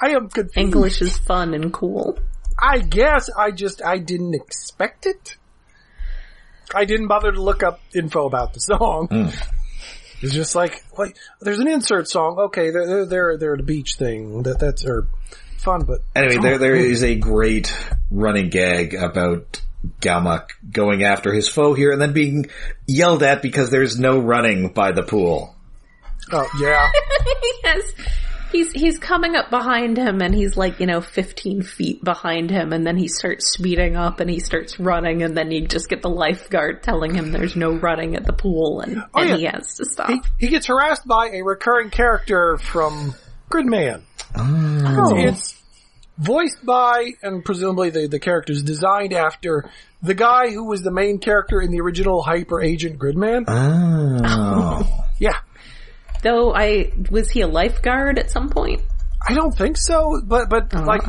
[0.00, 0.56] I am confused.
[0.56, 2.20] English is fun and cool.
[2.56, 5.36] I guess I just I didn't expect it.
[6.72, 9.08] I didn't bother to look up info about the song.
[9.10, 9.57] Hmm.
[10.20, 12.38] It's just like, wait, there's an insert song.
[12.38, 14.42] Okay, they're they're they're, they're at a beach thing.
[14.42, 15.06] That that's or
[15.58, 17.76] fun, but Anyway, there there is a great
[18.10, 19.62] running gag about
[20.00, 22.46] Galmak going after his foe here and then being
[22.86, 25.54] yelled at because there's no running by the pool.
[26.32, 26.90] oh yeah,
[27.64, 27.92] yes.
[28.50, 32.72] He's, he's coming up behind him and he's like, you know, 15 feet behind him
[32.72, 36.00] and then he starts speeding up and he starts running and then you just get
[36.02, 39.36] the lifeguard telling him there's no running at the pool and, Oh, and yeah.
[39.36, 40.08] he has to stop.
[40.10, 43.14] he, he gets harassed by a recurring character from
[43.50, 44.02] Gridman.
[44.36, 45.14] oh.
[45.16, 45.54] It's
[46.18, 49.70] voiced by, and presumably the, the character's designed after,
[50.02, 53.44] the guy who was the main character in the original Hyper Agent Gridman.
[53.48, 55.04] Oh.
[55.18, 55.36] Yeah.
[56.22, 58.82] Though I, was he a lifeguard at some point?
[59.26, 60.82] I don't think so, but, but, oh.
[60.82, 61.02] like,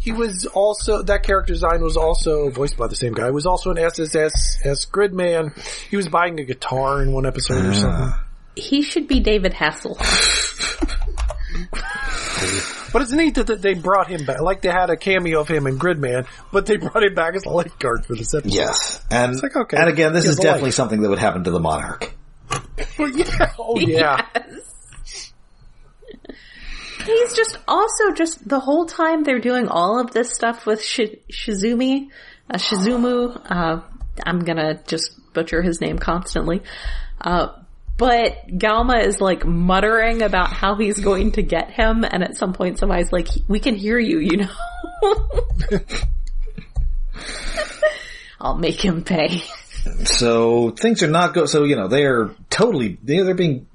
[0.00, 3.26] he was also, that character design was also voiced by the same guy.
[3.26, 5.56] He was also an SSS as Gridman.
[5.88, 7.74] He was buying a guitar in one episode or ah.
[7.74, 8.12] something.
[8.56, 9.98] He should be David Hassel.
[12.94, 14.40] But it's neat that that they brought him back.
[14.40, 17.44] Like they had a cameo of him in Gridman, but they brought him back as
[17.44, 18.54] a lifeguard for this episode.
[18.54, 19.04] Yes.
[19.10, 20.74] And, like, okay, and again, this is definitely life.
[20.74, 22.14] something that would happen to the monarch.
[22.98, 23.52] yeah.
[23.58, 24.26] Oh yeah.
[27.04, 31.20] He's just also just the whole time they're doing all of this stuff with Shi
[31.30, 32.08] Shizumi,
[32.50, 33.40] uh, Shizumu.
[33.44, 33.82] Uh,
[34.24, 36.62] I'm gonna just butcher his name constantly.
[37.20, 37.48] Uh,
[37.96, 42.52] but Galma is like muttering about how he's going to get him, and at some
[42.52, 44.48] point somebody's like, "We can hear you," you know.
[48.40, 49.42] I'll make him pay.
[50.04, 51.46] So things are not go.
[51.46, 53.66] So you know they are totally they're, they're being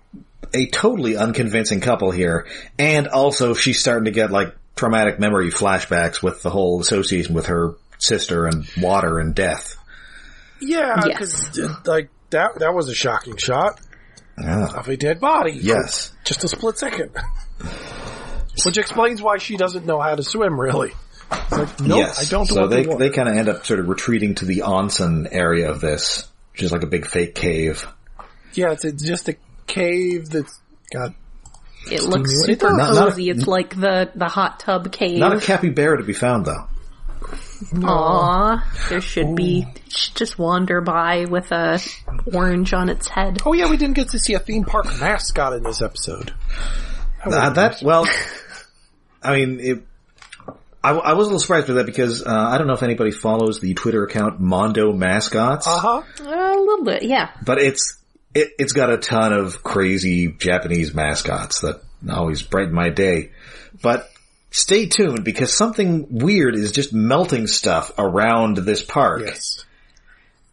[0.54, 6.24] a totally unconvincing couple here, and also she's starting to get like traumatic memory flashbacks
[6.24, 9.76] with the whole association with her sister and water and death.
[10.62, 11.50] Yeah, Yes.
[11.50, 13.80] because like that that was a shocking shot
[14.42, 14.68] Yeah.
[14.76, 15.52] of a dead body.
[15.62, 16.12] Yes.
[16.24, 17.12] just a split second.
[18.66, 20.60] Which explains why she doesn't know how to swim.
[20.60, 20.92] Really,
[21.32, 22.20] it's like nope, yes.
[22.28, 22.46] I don't.
[22.46, 25.70] So want they they kind of end up sort of retreating to the onsen area
[25.70, 27.88] of this, which is like a big fake cave.
[28.54, 29.36] yeah, it's, it's just a
[29.68, 30.60] cave that's
[30.92, 31.14] got.
[31.90, 32.78] It looks super does.
[32.78, 33.30] Not- not- cozy.
[33.30, 35.18] it's like the the hot tub cave.
[35.20, 36.68] Not a capybara to be found though.
[37.84, 41.80] Aw, there should be should just wander by with a
[42.34, 43.40] orange on its head.
[43.46, 46.34] Oh yeah, we didn't get to see a theme park mascot in this episode.
[47.24, 48.08] Uh, that well,
[49.24, 49.84] I mean, it,
[50.84, 53.12] I, I was a little surprised by that because uh, I don't know if anybody
[53.12, 56.02] follows the Twitter account Mondo Mascots, Uh huh.
[56.22, 57.32] A little bit, yeah.
[57.46, 57.98] but it's
[58.34, 63.32] it, it's got a ton of crazy Japanese mascots that always brighten my day.
[63.82, 64.10] But
[64.52, 69.66] stay tuned because something weird is just melting stuff around this park, Yes.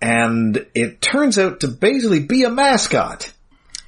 [0.02, 3.32] and it turns out to basically be a mascot.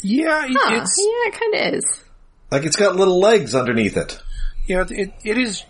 [0.03, 2.05] Yeah, it, Huh, it's yeah, it kind of is.
[2.51, 4.21] Like it's got little legs underneath it.
[4.67, 5.63] yeah, it it is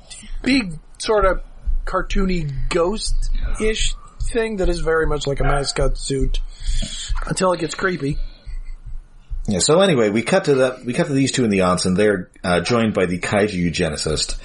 [0.43, 1.43] big, sort of
[1.85, 3.95] cartoony ghost-ish
[4.31, 6.41] thing that is very much like a mascot suit
[7.27, 8.19] until it gets creepy.
[9.47, 10.85] Yeah, so anyway, we cut to that.
[10.85, 11.97] We cut to these two in the onsen.
[11.97, 14.39] They're uh, joined by the kaiju eugenicist,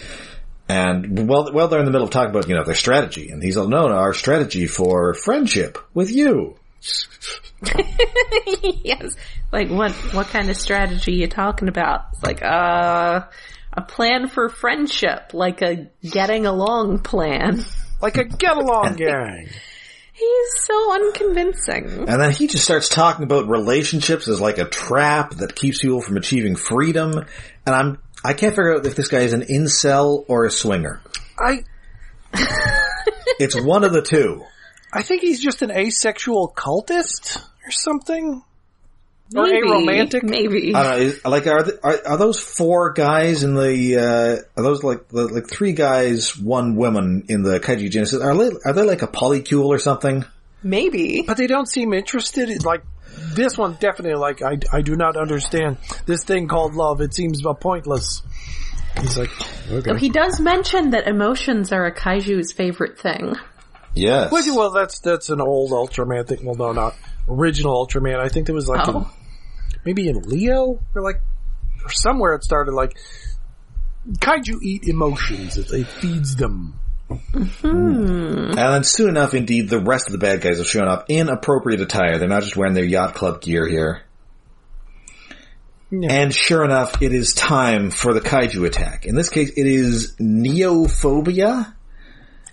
[0.69, 3.43] and well, well, they're in the middle of talking about you know their strategy, and
[3.43, 6.55] he's like, "No, no, our strategy for friendship with you."
[8.61, 9.15] yes.
[9.51, 12.05] Like what what kind of strategy you talking about?
[12.13, 13.25] It's like uh
[13.73, 17.63] a plan for friendship, like a getting along plan.
[18.01, 19.49] Like a get along gang.
[20.13, 22.07] He's so unconvincing.
[22.07, 26.01] And then he just starts talking about relationships as like a trap that keeps people
[26.01, 27.17] from achieving freedom.
[27.65, 31.01] And I'm I can't figure out if this guy is an incel or a swinger.
[31.39, 31.63] I
[33.39, 34.43] It's one of the two.
[34.91, 38.43] I think he's just an asexual cultist or something.
[39.35, 40.23] Or Maybe, aromantic.
[40.23, 40.75] Maybe.
[40.75, 40.97] I don't know.
[41.05, 43.97] Is, like, are, th- are are those four guys in the?
[43.97, 48.21] Uh, are those like the, like three guys, one woman in the Kaiju Genesis?
[48.21, 50.25] Are they are they like a polycule or something?
[50.61, 51.23] Maybe.
[51.25, 52.49] But they don't seem interested.
[52.49, 52.83] in- Like
[53.33, 54.15] this one, definitely.
[54.19, 57.01] Like I, I do not understand this thing called love.
[57.01, 58.21] It seems uh, pointless.
[59.01, 59.29] He's like,
[59.71, 59.81] okay.
[59.91, 63.33] Though he does mention that emotions are a kaiju's favorite thing.
[63.95, 64.31] Yes.
[64.31, 66.45] Well, well, that's that's an old Ultraman thing.
[66.45, 66.95] Well, no, not
[67.27, 68.19] original Ultraman.
[68.19, 69.11] I think there was like in, Oh.
[69.85, 71.21] Maybe in Leo or like
[71.83, 72.97] or somewhere it started like
[74.07, 75.57] kaiju eat emotions.
[75.57, 76.79] It, it feeds them.
[77.09, 78.49] Mm-hmm.
[78.49, 81.29] And then soon enough, indeed, the rest of the bad guys have shown up in
[81.29, 82.17] appropriate attire.
[82.17, 84.01] They're not just wearing their yacht club gear here.
[85.91, 86.11] Yeah.
[86.11, 89.05] And sure enough, it is time for the kaiju attack.
[89.05, 91.73] In this case, it is neophobia.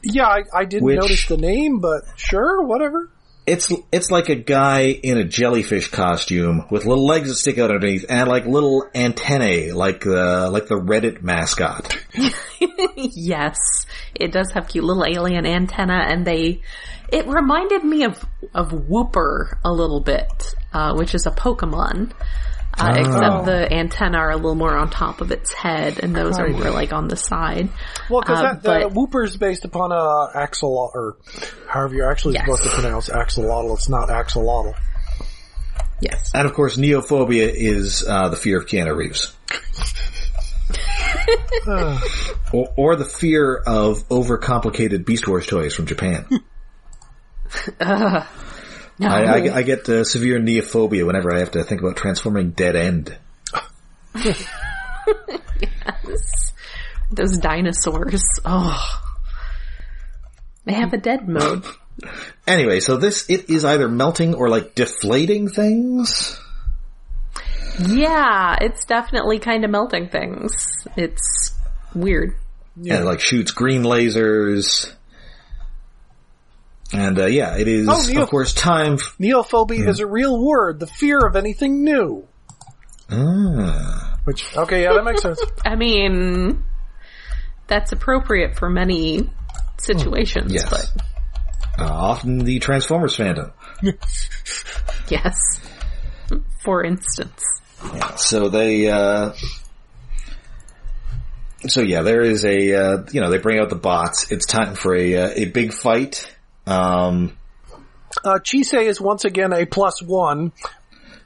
[0.02, 3.10] Yeah, I, I didn't Which- notice the name, but sure, whatever.
[3.50, 7.70] It's it's like a guy in a jellyfish costume with little legs that stick out
[7.70, 11.98] underneath and like little antennae, like the like the Reddit mascot.
[12.96, 13.58] yes.
[14.14, 16.62] It does have cute little alien antenna and they,
[17.12, 22.12] it reminded me of, of Wooper a little bit, uh, which is a Pokemon.
[22.80, 26.38] Uh, except the antenna are a little more on top of its head and those
[26.38, 27.68] are more like on the side.
[28.08, 31.16] Well, because Uh, the but- Wooper's based upon a axolotl, or
[31.68, 32.44] however you're actually Yes.
[32.44, 33.74] supposed to pronounce axolotl.
[33.74, 34.74] It's not axolotl.
[36.00, 36.30] Yes.
[36.34, 39.34] And of course, neophobia is uh, the fear of Keanu Reeves.
[42.52, 46.24] or, or the fear of overcomplicated Beast Wars toys from Japan.
[49.00, 49.08] No.
[49.08, 52.76] I, I, I get uh, severe neophobia whenever I have to think about transforming Dead
[52.76, 53.16] End.
[54.14, 54.46] yes.
[57.10, 58.22] Those dinosaurs.
[58.44, 59.00] Oh.
[60.66, 61.64] They have a dead mode.
[62.46, 66.40] Anyway, so this, it is either melting or like deflating things.
[67.78, 70.54] Yeah, it's definitely kind of melting things.
[70.96, 71.54] It's
[71.94, 72.36] weird.
[72.76, 74.90] And it like shoots green lasers.
[76.92, 78.94] And uh, yeah, it is, Oh, neo- of course, time.
[78.94, 80.80] F- Neophobia is a real word.
[80.80, 82.26] The fear of anything new.
[83.10, 84.18] Ah.
[84.24, 85.40] Which okay, yeah, that makes sense.
[85.64, 86.62] I mean,
[87.68, 89.30] that's appropriate for many
[89.78, 90.68] situations, Yes.
[90.68, 90.86] but
[91.78, 93.52] Uh, often the Transformers fandom.
[95.08, 95.36] yes.
[96.62, 97.42] For instance.
[97.94, 99.32] Yeah, So they, uh,
[101.66, 104.30] so yeah, there is a, uh, you know, they bring out the bots.
[104.32, 106.30] It's time for a, uh, a big fight.
[106.70, 107.36] Um,
[108.24, 110.52] Uh, Chise is once again a plus one.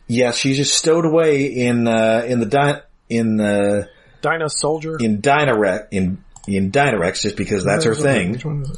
[0.07, 3.84] yes, she's just stowed away in, uh, in the di- in, uh,
[4.20, 4.97] Dyna Soldier.
[5.01, 8.32] in Dynarex, in, in Dynarex just because that's her thing.
[8.32, 8.76] Which one is it?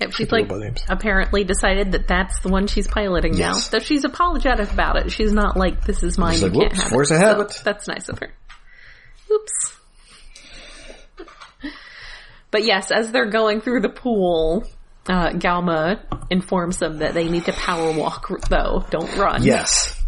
[0.00, 0.50] Yep, she's like
[0.88, 3.54] apparently decided that that's the one she's piloting now.
[3.54, 3.68] Yes.
[3.68, 5.12] Though she's apologetic about it.
[5.12, 6.32] She's not like this is mine.
[6.32, 7.62] She's you like, can't "Whoops, have force it." I So.
[7.64, 8.32] That's nice of her.
[9.30, 9.76] Oops.
[12.50, 14.64] But yes, as they're going through the pool,
[15.06, 16.00] uh, Gauma
[16.30, 18.84] informs them that they need to power walk though.
[18.90, 19.42] Don't run.
[19.42, 20.00] Yes.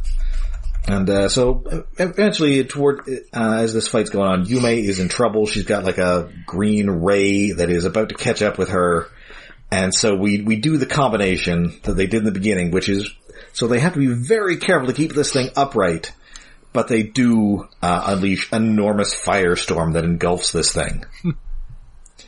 [0.89, 5.47] And uh, so eventually, toward uh, as this fight's going on, Yume is in trouble.
[5.47, 9.09] She's got like a green ray that is about to catch up with her,
[9.71, 13.13] and so we we do the combination that they did in the beginning, which is
[13.53, 16.13] so they have to be very careful to keep this thing upright,
[16.73, 21.05] but they do uh, unleash enormous firestorm that engulfs this thing.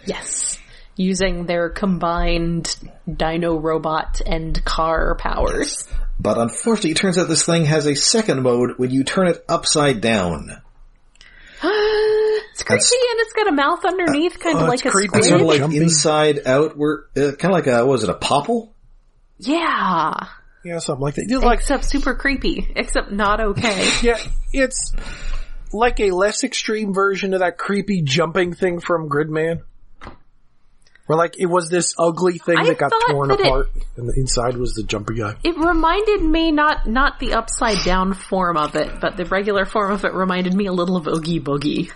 [0.04, 0.58] Yes.
[1.00, 2.76] Using their combined
[3.10, 5.88] dino robot and car powers.
[6.20, 9.42] But unfortunately, it turns out this thing has a second mode when you turn it
[9.48, 10.60] upside down.
[12.50, 14.90] It's creepy That's- and it's got a mouth underneath, kind of oh, like it's a
[14.90, 15.08] creepy.
[15.08, 15.18] squid.
[15.20, 15.82] It's sort of like Jumping.
[15.82, 18.74] inside out, where uh, kind of like a was it a popple?
[19.38, 20.12] yeah.
[20.64, 21.26] Yeah, something like that.
[21.30, 22.72] It's Like, Except super creepy.
[22.74, 23.88] Except not okay.
[24.02, 24.18] yeah,
[24.52, 24.92] it's
[25.72, 29.62] like a less extreme version of that creepy jumping thing from Gridman.
[31.08, 34.08] Where like it was this ugly thing I that got torn that it- apart, and
[34.08, 35.34] the inside was the jumpy guy.
[35.42, 39.90] It reminded me not not the upside down form of it, but the regular form
[39.90, 41.90] of it reminded me a little of Oogie Boogie.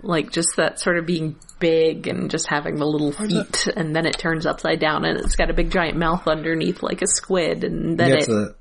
[0.00, 4.06] Like just that sort of being big and just having the little feet, and then
[4.06, 7.64] it turns upside down and it's got a big giant mouth underneath like a squid,
[7.64, 8.54] and then Yeah, it, it's, a,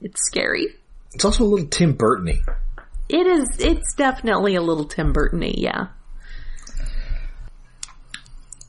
[0.00, 0.66] it's scary.
[1.14, 2.40] it's also a little Tim Burtony.
[3.08, 3.48] It is.
[3.60, 5.86] It's definitely a little Tim Burton-y, yeah.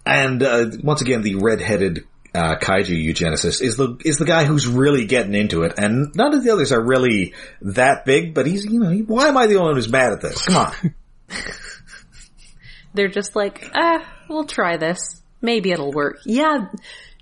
[0.06, 4.68] And uh, once again, the red-headed uh, kaiju eugenicist is the is the guy who's
[4.68, 8.34] really getting into it, and none of the others are really that big.
[8.34, 10.41] But he's you know he, why am I the only one who's mad at this?
[10.41, 10.95] Come on,
[12.93, 15.22] They're just like, ah, we'll try this.
[15.41, 16.20] Maybe it'll work.
[16.26, 16.68] Yeah,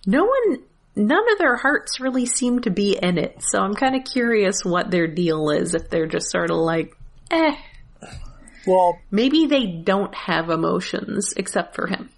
[0.05, 0.59] no one,
[0.95, 3.38] none of their hearts really seem to be in it.
[3.41, 5.73] So I'm kind of curious what their deal is.
[5.73, 6.95] If they're just sort of like,
[7.32, 7.55] eh,
[8.67, 12.09] Well, maybe they don't have emotions except for him.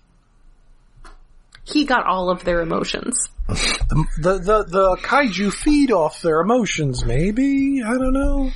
[1.65, 3.29] He got all of their emotions.
[3.47, 7.05] the the the kaiju feed off their emotions.
[7.05, 8.51] Maybe I don't know.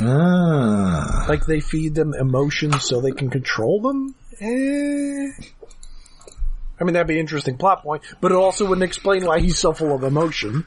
[0.00, 4.14] ah, Like they feed them emotions so they can control them.
[4.40, 5.28] Eh.
[6.80, 9.58] I mean, that'd be an interesting plot point, but it also wouldn't explain why he's
[9.58, 10.64] so full of emotion.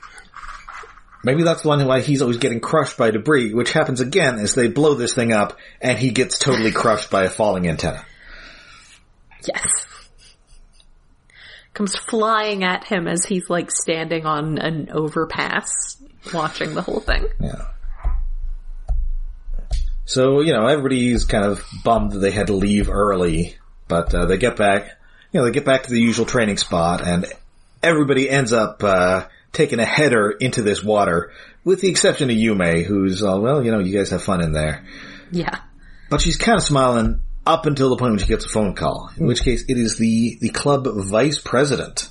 [1.24, 4.54] maybe that's the one why he's always getting crushed by debris, which happens again as
[4.54, 8.04] they blow this thing up, and he gets totally crushed by a falling antenna.
[9.48, 9.70] Yes.
[11.74, 15.98] Comes flying at him as he's like standing on an overpass
[16.34, 17.28] watching the whole thing.
[17.40, 17.68] Yeah.
[20.06, 23.56] So, you know, everybody's kind of bummed that they had to leave early,
[23.88, 24.98] but uh, they get back,
[25.32, 27.26] you know, they get back to the usual training spot and
[27.82, 31.32] everybody ends up uh, taking a header into this water,
[31.64, 34.52] with the exception of Yume, who's, uh, well, you know, you guys have fun in
[34.52, 34.86] there.
[35.32, 35.60] Yeah.
[36.10, 39.10] But she's kind of smiling up until the point when she gets a phone call,
[39.18, 42.10] in which case it is the, the club vice president.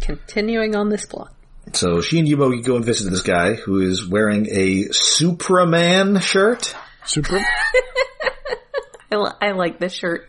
[0.00, 1.32] Continuing on this plot.
[1.74, 6.74] So she and Yumo go and visit this guy who is wearing a Supraman shirt.
[7.04, 7.38] Super.
[9.12, 10.28] I, li- I like this shirt.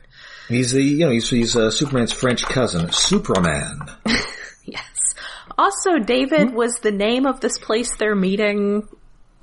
[0.49, 3.80] He's the, you know, he's, he's uh, Superman's French cousin, Superman.
[4.64, 5.16] Yes.
[5.57, 8.88] Also, David was the name of this place they're meeting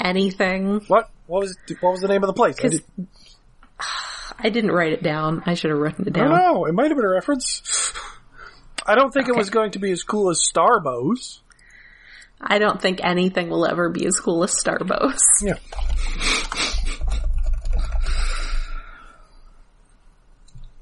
[0.01, 0.81] anything.
[0.87, 1.11] What?
[1.27, 2.57] What was what was the name of the place?
[2.59, 3.07] I, 'Cause did,
[4.39, 5.43] I didn't write it down.
[5.47, 6.32] I should have written it down.
[6.32, 6.64] I don't know.
[6.66, 7.93] It might have been a reference.
[8.86, 11.41] I don't think it was going to be as cool as Starbows.
[12.41, 15.18] I don't think anything will ever be as cool as Starbows.
[15.43, 15.59] Yeah.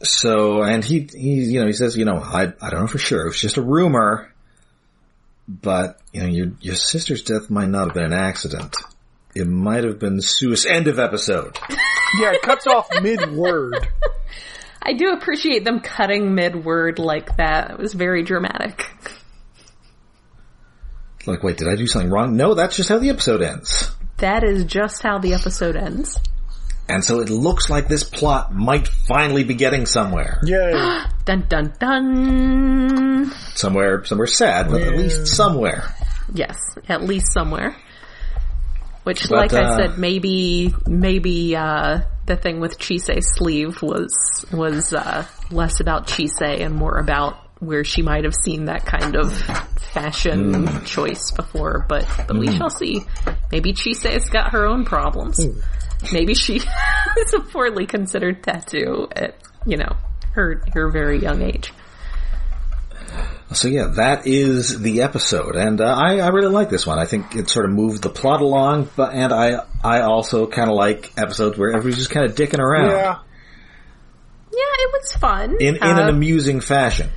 [0.03, 2.99] So, and he, he, you know, he says, you know, I, I don't know for
[2.99, 3.23] sure.
[3.23, 4.33] It was just a rumor,
[5.49, 8.77] but you know, your your sister's death might not have been an accident.
[9.35, 10.73] It might have been the suicide.
[10.73, 11.59] End of episode.
[12.21, 13.89] Yeah, it cuts off mid word.
[14.87, 17.73] I do appreciate them cutting mid-word like that.
[17.73, 18.89] It was very dramatic.
[21.27, 22.37] Like, wait, did I do something wrong?
[22.37, 23.91] No, that's just how the episode ends.
[24.19, 26.21] That is just how the episode ends.
[26.89, 30.41] And so it looks like this plot might finally be getting somewhere.
[30.45, 30.73] Yay.
[31.25, 33.33] Dun dun dun!
[33.57, 35.93] Somewhere, somewhere sad, but at least somewhere.
[36.33, 36.57] Yes,
[36.89, 37.75] at least somewhere.
[39.07, 44.13] Which, But, like I uh, said, maybe maybe uh, the thing with Chise's sleeve was
[44.53, 49.15] was uh, less about Chise and more about where she might have seen that kind
[49.15, 49.33] of
[49.95, 50.85] fashion Hmm.
[50.85, 51.87] choice before.
[51.89, 53.03] But but we shall see.
[53.53, 55.41] Maybe Chise's got her own problems.
[55.41, 55.61] Hmm.
[56.13, 56.57] Maybe she
[57.17, 59.95] is a poorly considered tattoo at you know
[60.33, 61.73] her her very young age.
[63.53, 66.99] So yeah, that is the episode, and uh, I, I really like this one.
[66.99, 70.69] I think it sort of moved the plot along, but and I I also kind
[70.69, 73.19] of like episodes where everybody's just kind of dicking around Yeah.
[74.53, 75.57] Yeah, it was fun.
[75.61, 77.11] in in Uh, an amusing fashion.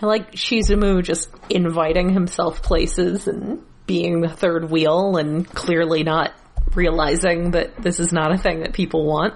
[0.00, 6.32] I like Shizumu just inviting himself places and being the third wheel and clearly not
[6.74, 9.34] realizing that this is not a thing that people want.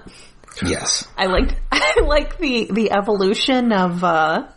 [0.63, 1.07] Yes.
[1.17, 4.47] I like I like the the evolution of uh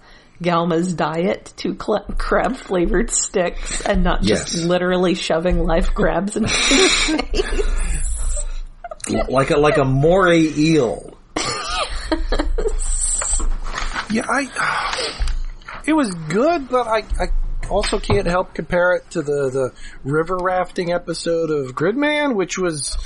[0.44, 4.64] Gauma's diet to cl- crab flavored sticks and not just Yes.
[4.64, 6.52] literally shoving live crabs in his
[6.92, 8.44] face.
[9.28, 11.16] Like a, like a moray eel.
[14.10, 15.00] Yeah, I.
[15.86, 17.26] It was good, but I, I
[17.68, 19.72] also can't help compare it to the, the
[20.04, 22.96] river rafting episode of Gridman, which was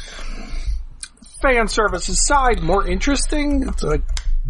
[1.42, 3.66] fan service aside more interesting.
[3.68, 4.02] It's like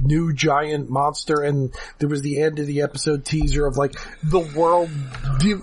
[0.03, 4.41] new giant monster, and there was the end of the episode teaser of like the
[4.41, 4.91] world
[5.39, 5.55] di-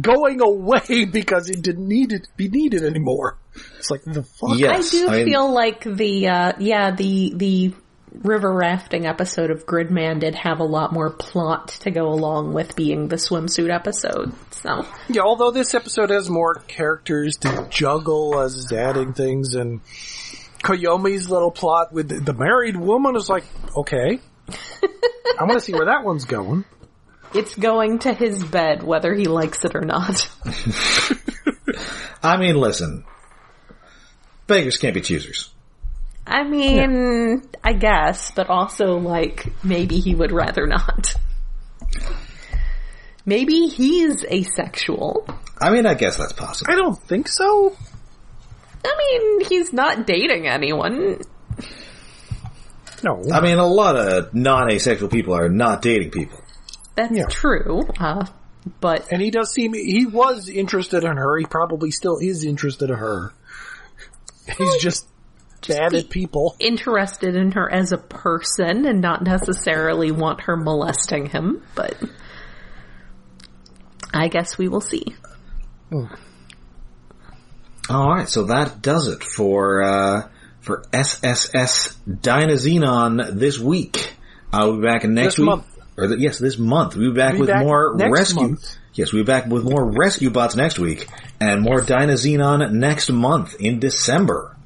[0.00, 3.36] going away because it didn't need it be needed anymore.
[3.78, 4.56] It's like the fuck.
[4.58, 4.94] Yes.
[4.94, 7.72] I do I mean- feel like the uh yeah, the the
[8.22, 12.76] river rafting episode of Gridman did have a lot more plot to go along with
[12.76, 14.32] being the swimsuit episode.
[14.50, 19.80] So Yeah, although this episode has more characters to juggle as adding things and
[20.62, 23.44] Koyomi's little plot with the, the married woman is like,
[23.76, 24.20] okay.
[25.38, 26.64] I want to see where that one's going.
[27.34, 30.28] it's going to his bed whether he likes it or not.
[32.22, 33.04] I mean, listen.
[34.46, 35.50] Beggars can't be choosers.
[36.26, 41.14] I mean, I guess, but also like maybe he would rather not.
[43.24, 45.26] Maybe he's asexual.
[45.60, 46.72] I mean, I guess that's possible.
[46.72, 47.76] I don't think so.
[48.84, 51.20] I mean, he's not dating anyone.
[53.02, 53.22] No.
[53.32, 56.38] I mean, a lot of non-asexual people are not dating people.
[56.94, 57.24] That's Yeah.
[57.28, 57.82] true.
[57.98, 58.26] Uh,
[58.80, 61.36] but and he does seem, he was interested in her.
[61.38, 63.32] He probably still is interested in her.
[64.58, 65.06] He's just
[65.66, 66.54] bad at people.
[66.58, 71.94] interested in her as a person and not necessarily want her molesting him, but
[74.14, 75.04] I guess we will see.
[77.90, 80.28] All right, so that does it for uh,
[80.62, 84.14] for SSS Dynazenon this week.
[84.52, 85.46] I'll be back next This week.
[85.46, 85.66] month.
[85.96, 86.96] Or the, yes, this month.
[86.96, 88.42] We'll be back Be with back more next rescue.
[88.48, 88.76] month.
[88.94, 91.06] Yes, we'll be back with more rescue bots next week
[91.40, 94.56] and more Dynazenon next month in December.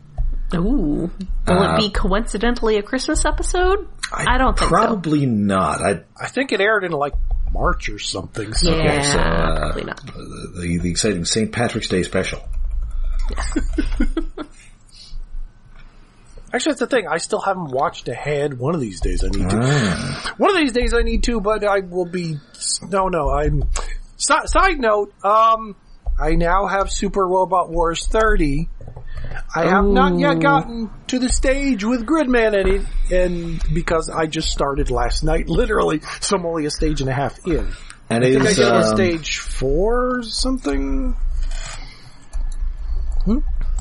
[0.55, 1.11] Ooh.
[1.47, 3.89] Will Uh, it be coincidentally a Christmas episode?
[4.13, 5.81] I, don't think Probably not.
[5.81, 7.15] I I think it aired in like
[7.53, 8.53] March or something.
[8.55, 8.67] So.
[8.69, 8.77] so.
[8.77, 10.01] Yeah, so, uh, probably not.
[10.07, 11.51] the, the exciting St.
[11.51, 12.41] Patrick's Day special.
[16.57, 17.07] Actually, that's the thing.
[17.07, 18.59] I still haven't watched ahead.
[18.59, 19.61] One of these days I need to.
[19.61, 20.35] Ah.
[20.39, 22.39] One of these days I need to, but I will be.
[22.89, 23.29] No, no.
[23.29, 23.65] I'm.
[24.17, 25.13] Si- side note.
[25.23, 25.77] Um,
[26.19, 28.71] I now have Super Robot Wars 30.
[29.55, 34.25] I have not yet gotten to the stage with Gridman in it, and because I
[34.25, 37.71] just started last night, literally, so I'm only a stage and a half in.
[38.09, 41.17] And I think I is get to um, stage four or something.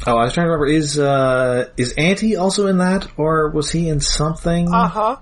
[0.07, 0.67] Oh, I was trying to remember.
[0.67, 4.71] Is uh, is Anti also in that, or was he in something?
[4.71, 5.17] Uh huh.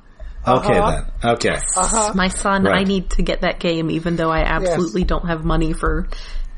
[0.45, 1.03] okay uh-huh.
[1.21, 1.31] then.
[1.34, 1.59] Okay.
[2.15, 5.73] My son, I need to get that game even though I absolutely don't have money
[5.73, 6.09] for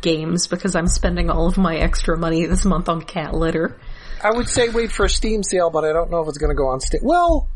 [0.01, 3.77] games because I'm spending all of my extra money this month on cat litter.
[4.23, 6.49] I would say wait for a Steam sale, but I don't know if it's going
[6.49, 7.01] to go on Steam.
[7.03, 7.47] Well,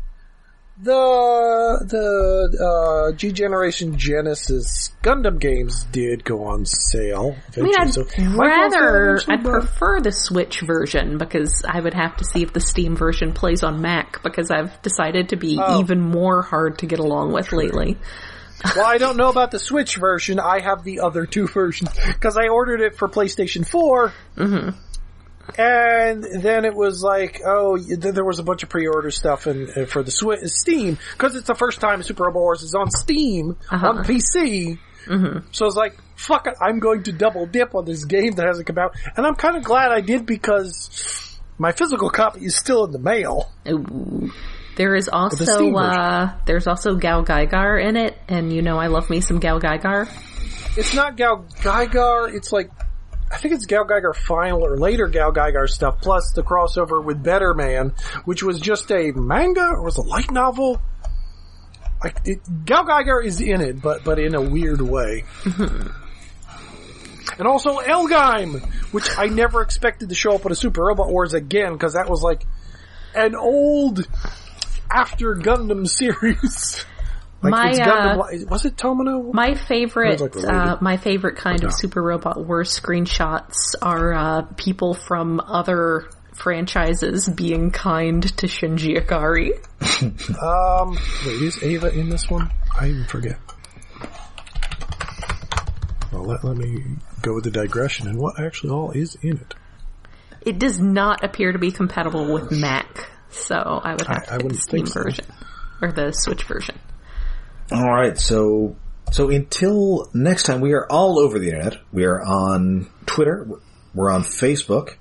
[0.82, 7.36] the the uh, G Generation Genesis Gundam games did go on sale.
[7.56, 11.64] I mean, I'd so might go on sale rather, I'd prefer the Switch version because
[11.68, 15.30] I would have to see if the Steam version plays on Mac because I've decided
[15.30, 15.80] to be Oh.
[15.80, 17.98] even more hard to get along with lately.
[18.76, 20.38] Well, I don't know about the Switch version.
[20.40, 24.12] I have the other two versions because I ordered it for PlayStation 4.
[24.36, 24.68] Mm-hmm.
[25.58, 29.46] And then it was like, oh, y- th- there was a bunch of pre-order stuff
[29.46, 32.90] and uh, for the Steam because it's the first time Super Robot Wars is on
[32.90, 33.88] Steam Uh-huh.
[33.88, 34.78] on PC.
[35.06, 35.46] Mm-hmm.
[35.52, 38.46] So I was like, fuck it, I'm going to double dip on this game that
[38.46, 42.54] hasn't come out, and I'm kind of glad I did because my physical copy is
[42.56, 43.50] still in the mail.
[43.68, 44.30] Ooh.
[44.76, 45.76] There is also version.
[45.76, 50.08] uh there's also GaoGaiGar in it, and you know I love me some GaoGaiGar.
[50.76, 52.32] It's not Gal Gaigar.
[52.34, 52.70] It's like
[53.30, 58.42] I think it's GaoGaiGar final or later GaoGaiGar stuff, plus the crossover with Betterman, which
[58.42, 60.80] was just a manga or was a light novel.
[62.02, 65.24] I, it, GaoGaiGar is in it, but but in a weird way.
[67.38, 68.62] and also L-Gaim,
[68.92, 72.10] which I never expected to show up in a Super Robot Wars again, because that
[72.10, 72.42] was like
[73.14, 74.06] an old
[74.90, 76.84] after Gundam series.
[77.42, 79.32] Like My, it's uh, was it Tomino?
[79.32, 84.92] My favorite, like uh, my favorite kind of Super Robot Wars screenshots are uh, people
[84.92, 89.52] from other franchises being kind to Shinji Ikari.
[90.42, 92.50] Um, wait, is Eva in this one?
[92.78, 93.38] I even forget.
[94.02, 94.08] Oh,
[96.12, 96.82] Well, let, let me
[97.22, 99.54] go with the digression and what actually all is in it.
[100.42, 104.38] It does not appear to be compatible with Mac, so I would have I- I
[104.38, 105.02] to get the Steam think so.
[105.02, 105.26] version
[105.82, 106.78] or the Switch version.
[107.72, 108.76] All right, so
[109.12, 111.78] so until next time, we are all over the internet.
[111.92, 113.48] We are on Twitter.
[113.94, 114.96] We're on Facebook,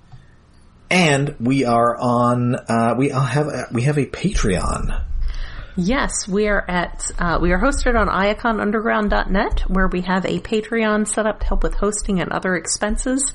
[0.90, 2.56] and we are on.
[2.56, 5.06] Uh, we have a, we have a Patreon.
[5.76, 11.08] Yes, we are at, uh, we are hosted on iaconunderground.net where we have a Patreon
[11.08, 13.34] set up to help with hosting and other expenses.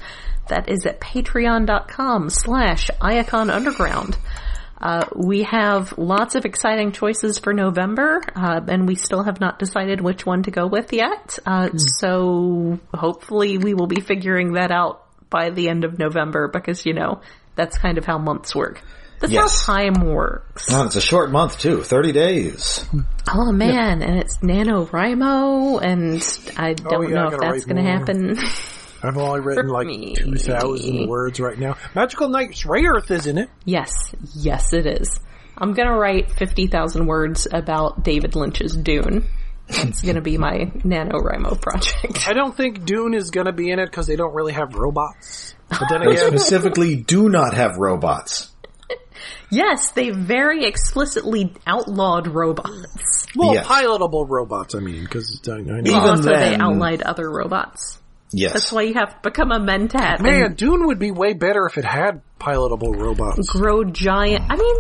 [0.49, 4.19] That is at patreon.com slash iaconunderground.
[4.81, 9.59] Uh, we have lots of exciting choices for November, uh, and we still have not
[9.59, 11.39] decided which one to go with yet.
[11.47, 16.85] Uh, so hopefully we will be figuring that out by the end of November because,
[16.85, 17.21] you know,
[17.55, 18.83] that's kind of how months work.
[19.21, 19.65] That's Yes.
[19.65, 20.67] how time works.
[20.71, 22.85] Oh, it's a short month too, thirty days.
[23.33, 27.77] Oh man, and it's NaNoWriMo, and I don't Oh, yeah, I know if that's going
[27.83, 28.37] to happen.
[29.05, 30.15] I've only written like me.
[30.17, 31.77] 2,000 words right now.
[31.95, 33.51] Magical Knights Rayearth is in it.
[33.65, 33.93] yes,
[34.35, 35.21] yes it is.
[35.57, 39.25] I'm going to write 50,000 words about David Lynch's Dune.
[39.69, 42.29] That's going to be my NaNoWriMo project.
[42.29, 44.75] I don't think Dune is going to be in it because they don't really have
[44.75, 45.55] robots.
[45.71, 48.51] But then They again, specifically do not have robots.
[49.51, 53.27] yes, they very explicitly outlawed robots.
[53.37, 53.67] well, Yes.
[53.67, 55.79] pilotable robots, I mean, because I, I know.
[55.79, 57.99] Even also, they then- outlawed other robots.
[58.37, 61.35] Yes, That's why you have to become a mentat Man, and Dune would be way
[61.35, 63.49] better if it had pilotable robots.
[63.51, 64.45] grow giant.
[64.51, 64.77] I mean,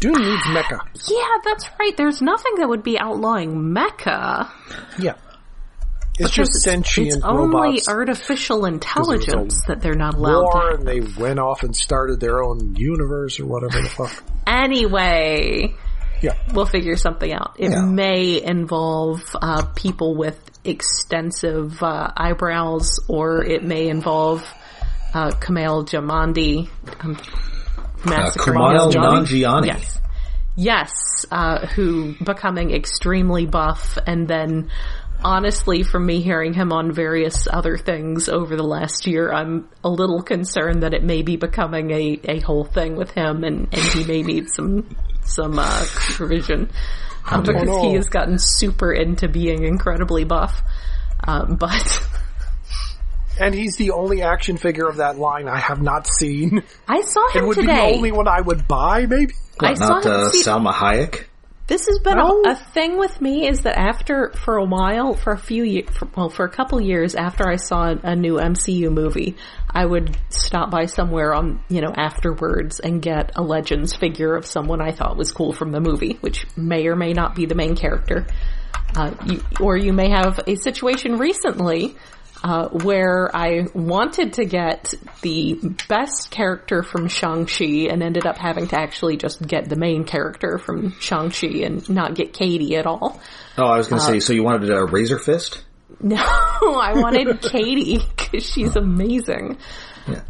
[0.00, 0.80] Dune needs mecha.
[1.08, 1.96] yeah, that's right.
[1.96, 4.48] There's nothing that would be outlawing mecha.
[4.98, 5.14] Yeah.
[6.18, 10.76] It's just It's- sentient It's only artificial intelligence that they're not allowed War, to.
[10.76, 14.22] and they went off and started their own universe or whatever the fuck.
[14.46, 15.74] Anyway,
[16.20, 16.32] Yeah.
[16.52, 17.54] we'll figure something out.
[17.58, 17.82] It Yeah.
[17.82, 24.46] may involve uh, people with extensive uh, eyebrows, or it may involve
[25.14, 26.68] uh, Kamal Jamandi.
[27.00, 27.18] Um,
[28.04, 29.42] massacring Kumail Jamandi.
[29.42, 29.66] Nanjiani.
[29.66, 29.98] Yes.
[30.54, 34.70] Yes, uh, who becoming extremely buff and then
[35.24, 39.88] honestly from me hearing him on various other things over the last year, I'm a
[39.88, 43.82] little concerned that it may be becoming a, a whole thing with him and, and
[43.82, 45.86] he may need some, some, uh,
[46.18, 46.70] revision.
[47.30, 47.82] Um, because no.
[47.82, 50.60] he has gotten super into being incredibly buff.
[51.24, 52.08] Um, but
[53.40, 56.62] And he's the only action figure of that line I have not seen.
[56.86, 57.38] I saw him today.
[57.38, 57.66] It would today.
[57.66, 59.32] be the only one I would buy, maybe?
[59.60, 61.24] I What, saw him uh, see- Salma Hayek.
[61.68, 62.42] This has been No.
[62.44, 65.88] a, a thing with me is that after, for a while, for a few years,
[66.16, 69.36] well, for a couple years after I saw a new MCU movie,
[69.74, 74.46] I would stop by somewhere on, you know, afterwards and get a Legends figure of
[74.46, 77.54] someone I thought was cool from the movie, which may or may not be the
[77.54, 78.26] main character.
[78.94, 81.96] Uh, you, or you may have a situation recently
[82.44, 84.92] uh, where I wanted to get
[85.22, 85.58] the
[85.88, 90.58] best character from Shang-Chi and ended up having to actually just get the main character
[90.58, 93.20] from Shang-Chi and not get Katy at all.
[93.56, 94.20] Oh, I was going to say.
[94.20, 95.62] So you wanted a Razor Fist?
[96.02, 99.58] No, I wanted Katy because she's amazing.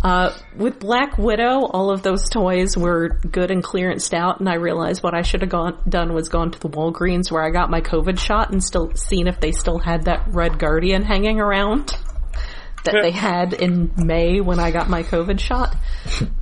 [0.03, 4.57] Uh, with Black Widow, all of those toys were good and clearanced out, and I
[4.57, 7.71] realized what I should have gone done was gone to the Walgreens where I got
[7.71, 11.97] my COVID shot and still seen if they still had that Red Guardian hanging around
[12.85, 15.75] that they had in May when I got my COVID shot.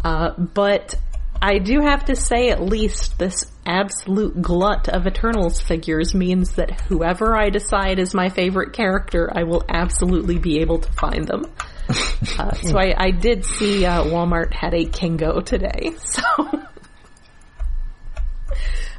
[0.03, 0.97] Uh, but
[1.41, 6.81] I do have to say, at least this absolute glut of Eternals figures means that
[6.83, 11.47] whoever I decide is my favorite character, I will absolutely be able to find them.
[12.39, 16.23] Uh, so I, I did see uh, Walmart had a Kingo today, so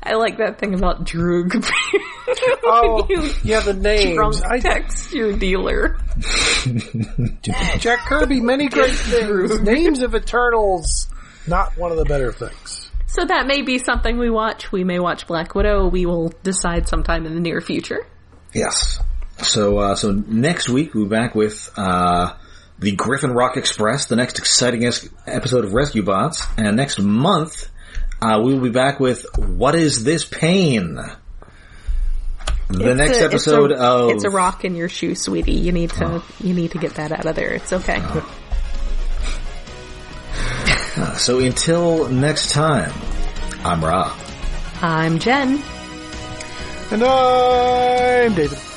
[0.04, 1.64] I like that thing about Druig.
[2.64, 4.16] Oh, You yeah, the names.
[4.16, 5.98] drunk I, texture dealer.
[7.80, 9.60] Jack Kirby, many great things.
[9.62, 11.10] Names of Eternals,
[11.48, 12.81] not one of the better things.
[13.14, 14.72] So that may be something we watch.
[14.72, 15.88] We may watch Black Widow.
[15.88, 18.06] We will decide sometime in the near future.
[18.54, 19.00] Yes.
[19.40, 22.34] So, uh, so next week we'll be back with, uh,
[22.80, 27.68] the Griffin Rock Express, the next exciting es- episode of Rescue Bots, and next month,
[28.22, 30.96] uh, we will be back with What is This Pain?
[32.70, 35.52] The It's next a- episode it's a, of It's a rock in your shoe, sweetie.
[35.54, 37.50] You need to you need to get that out of there.
[37.52, 38.02] It's okay.
[41.18, 42.92] So until next time,
[43.64, 44.18] I'm Rob.
[44.82, 45.62] I'm Jen.
[46.92, 48.71] And I'm David.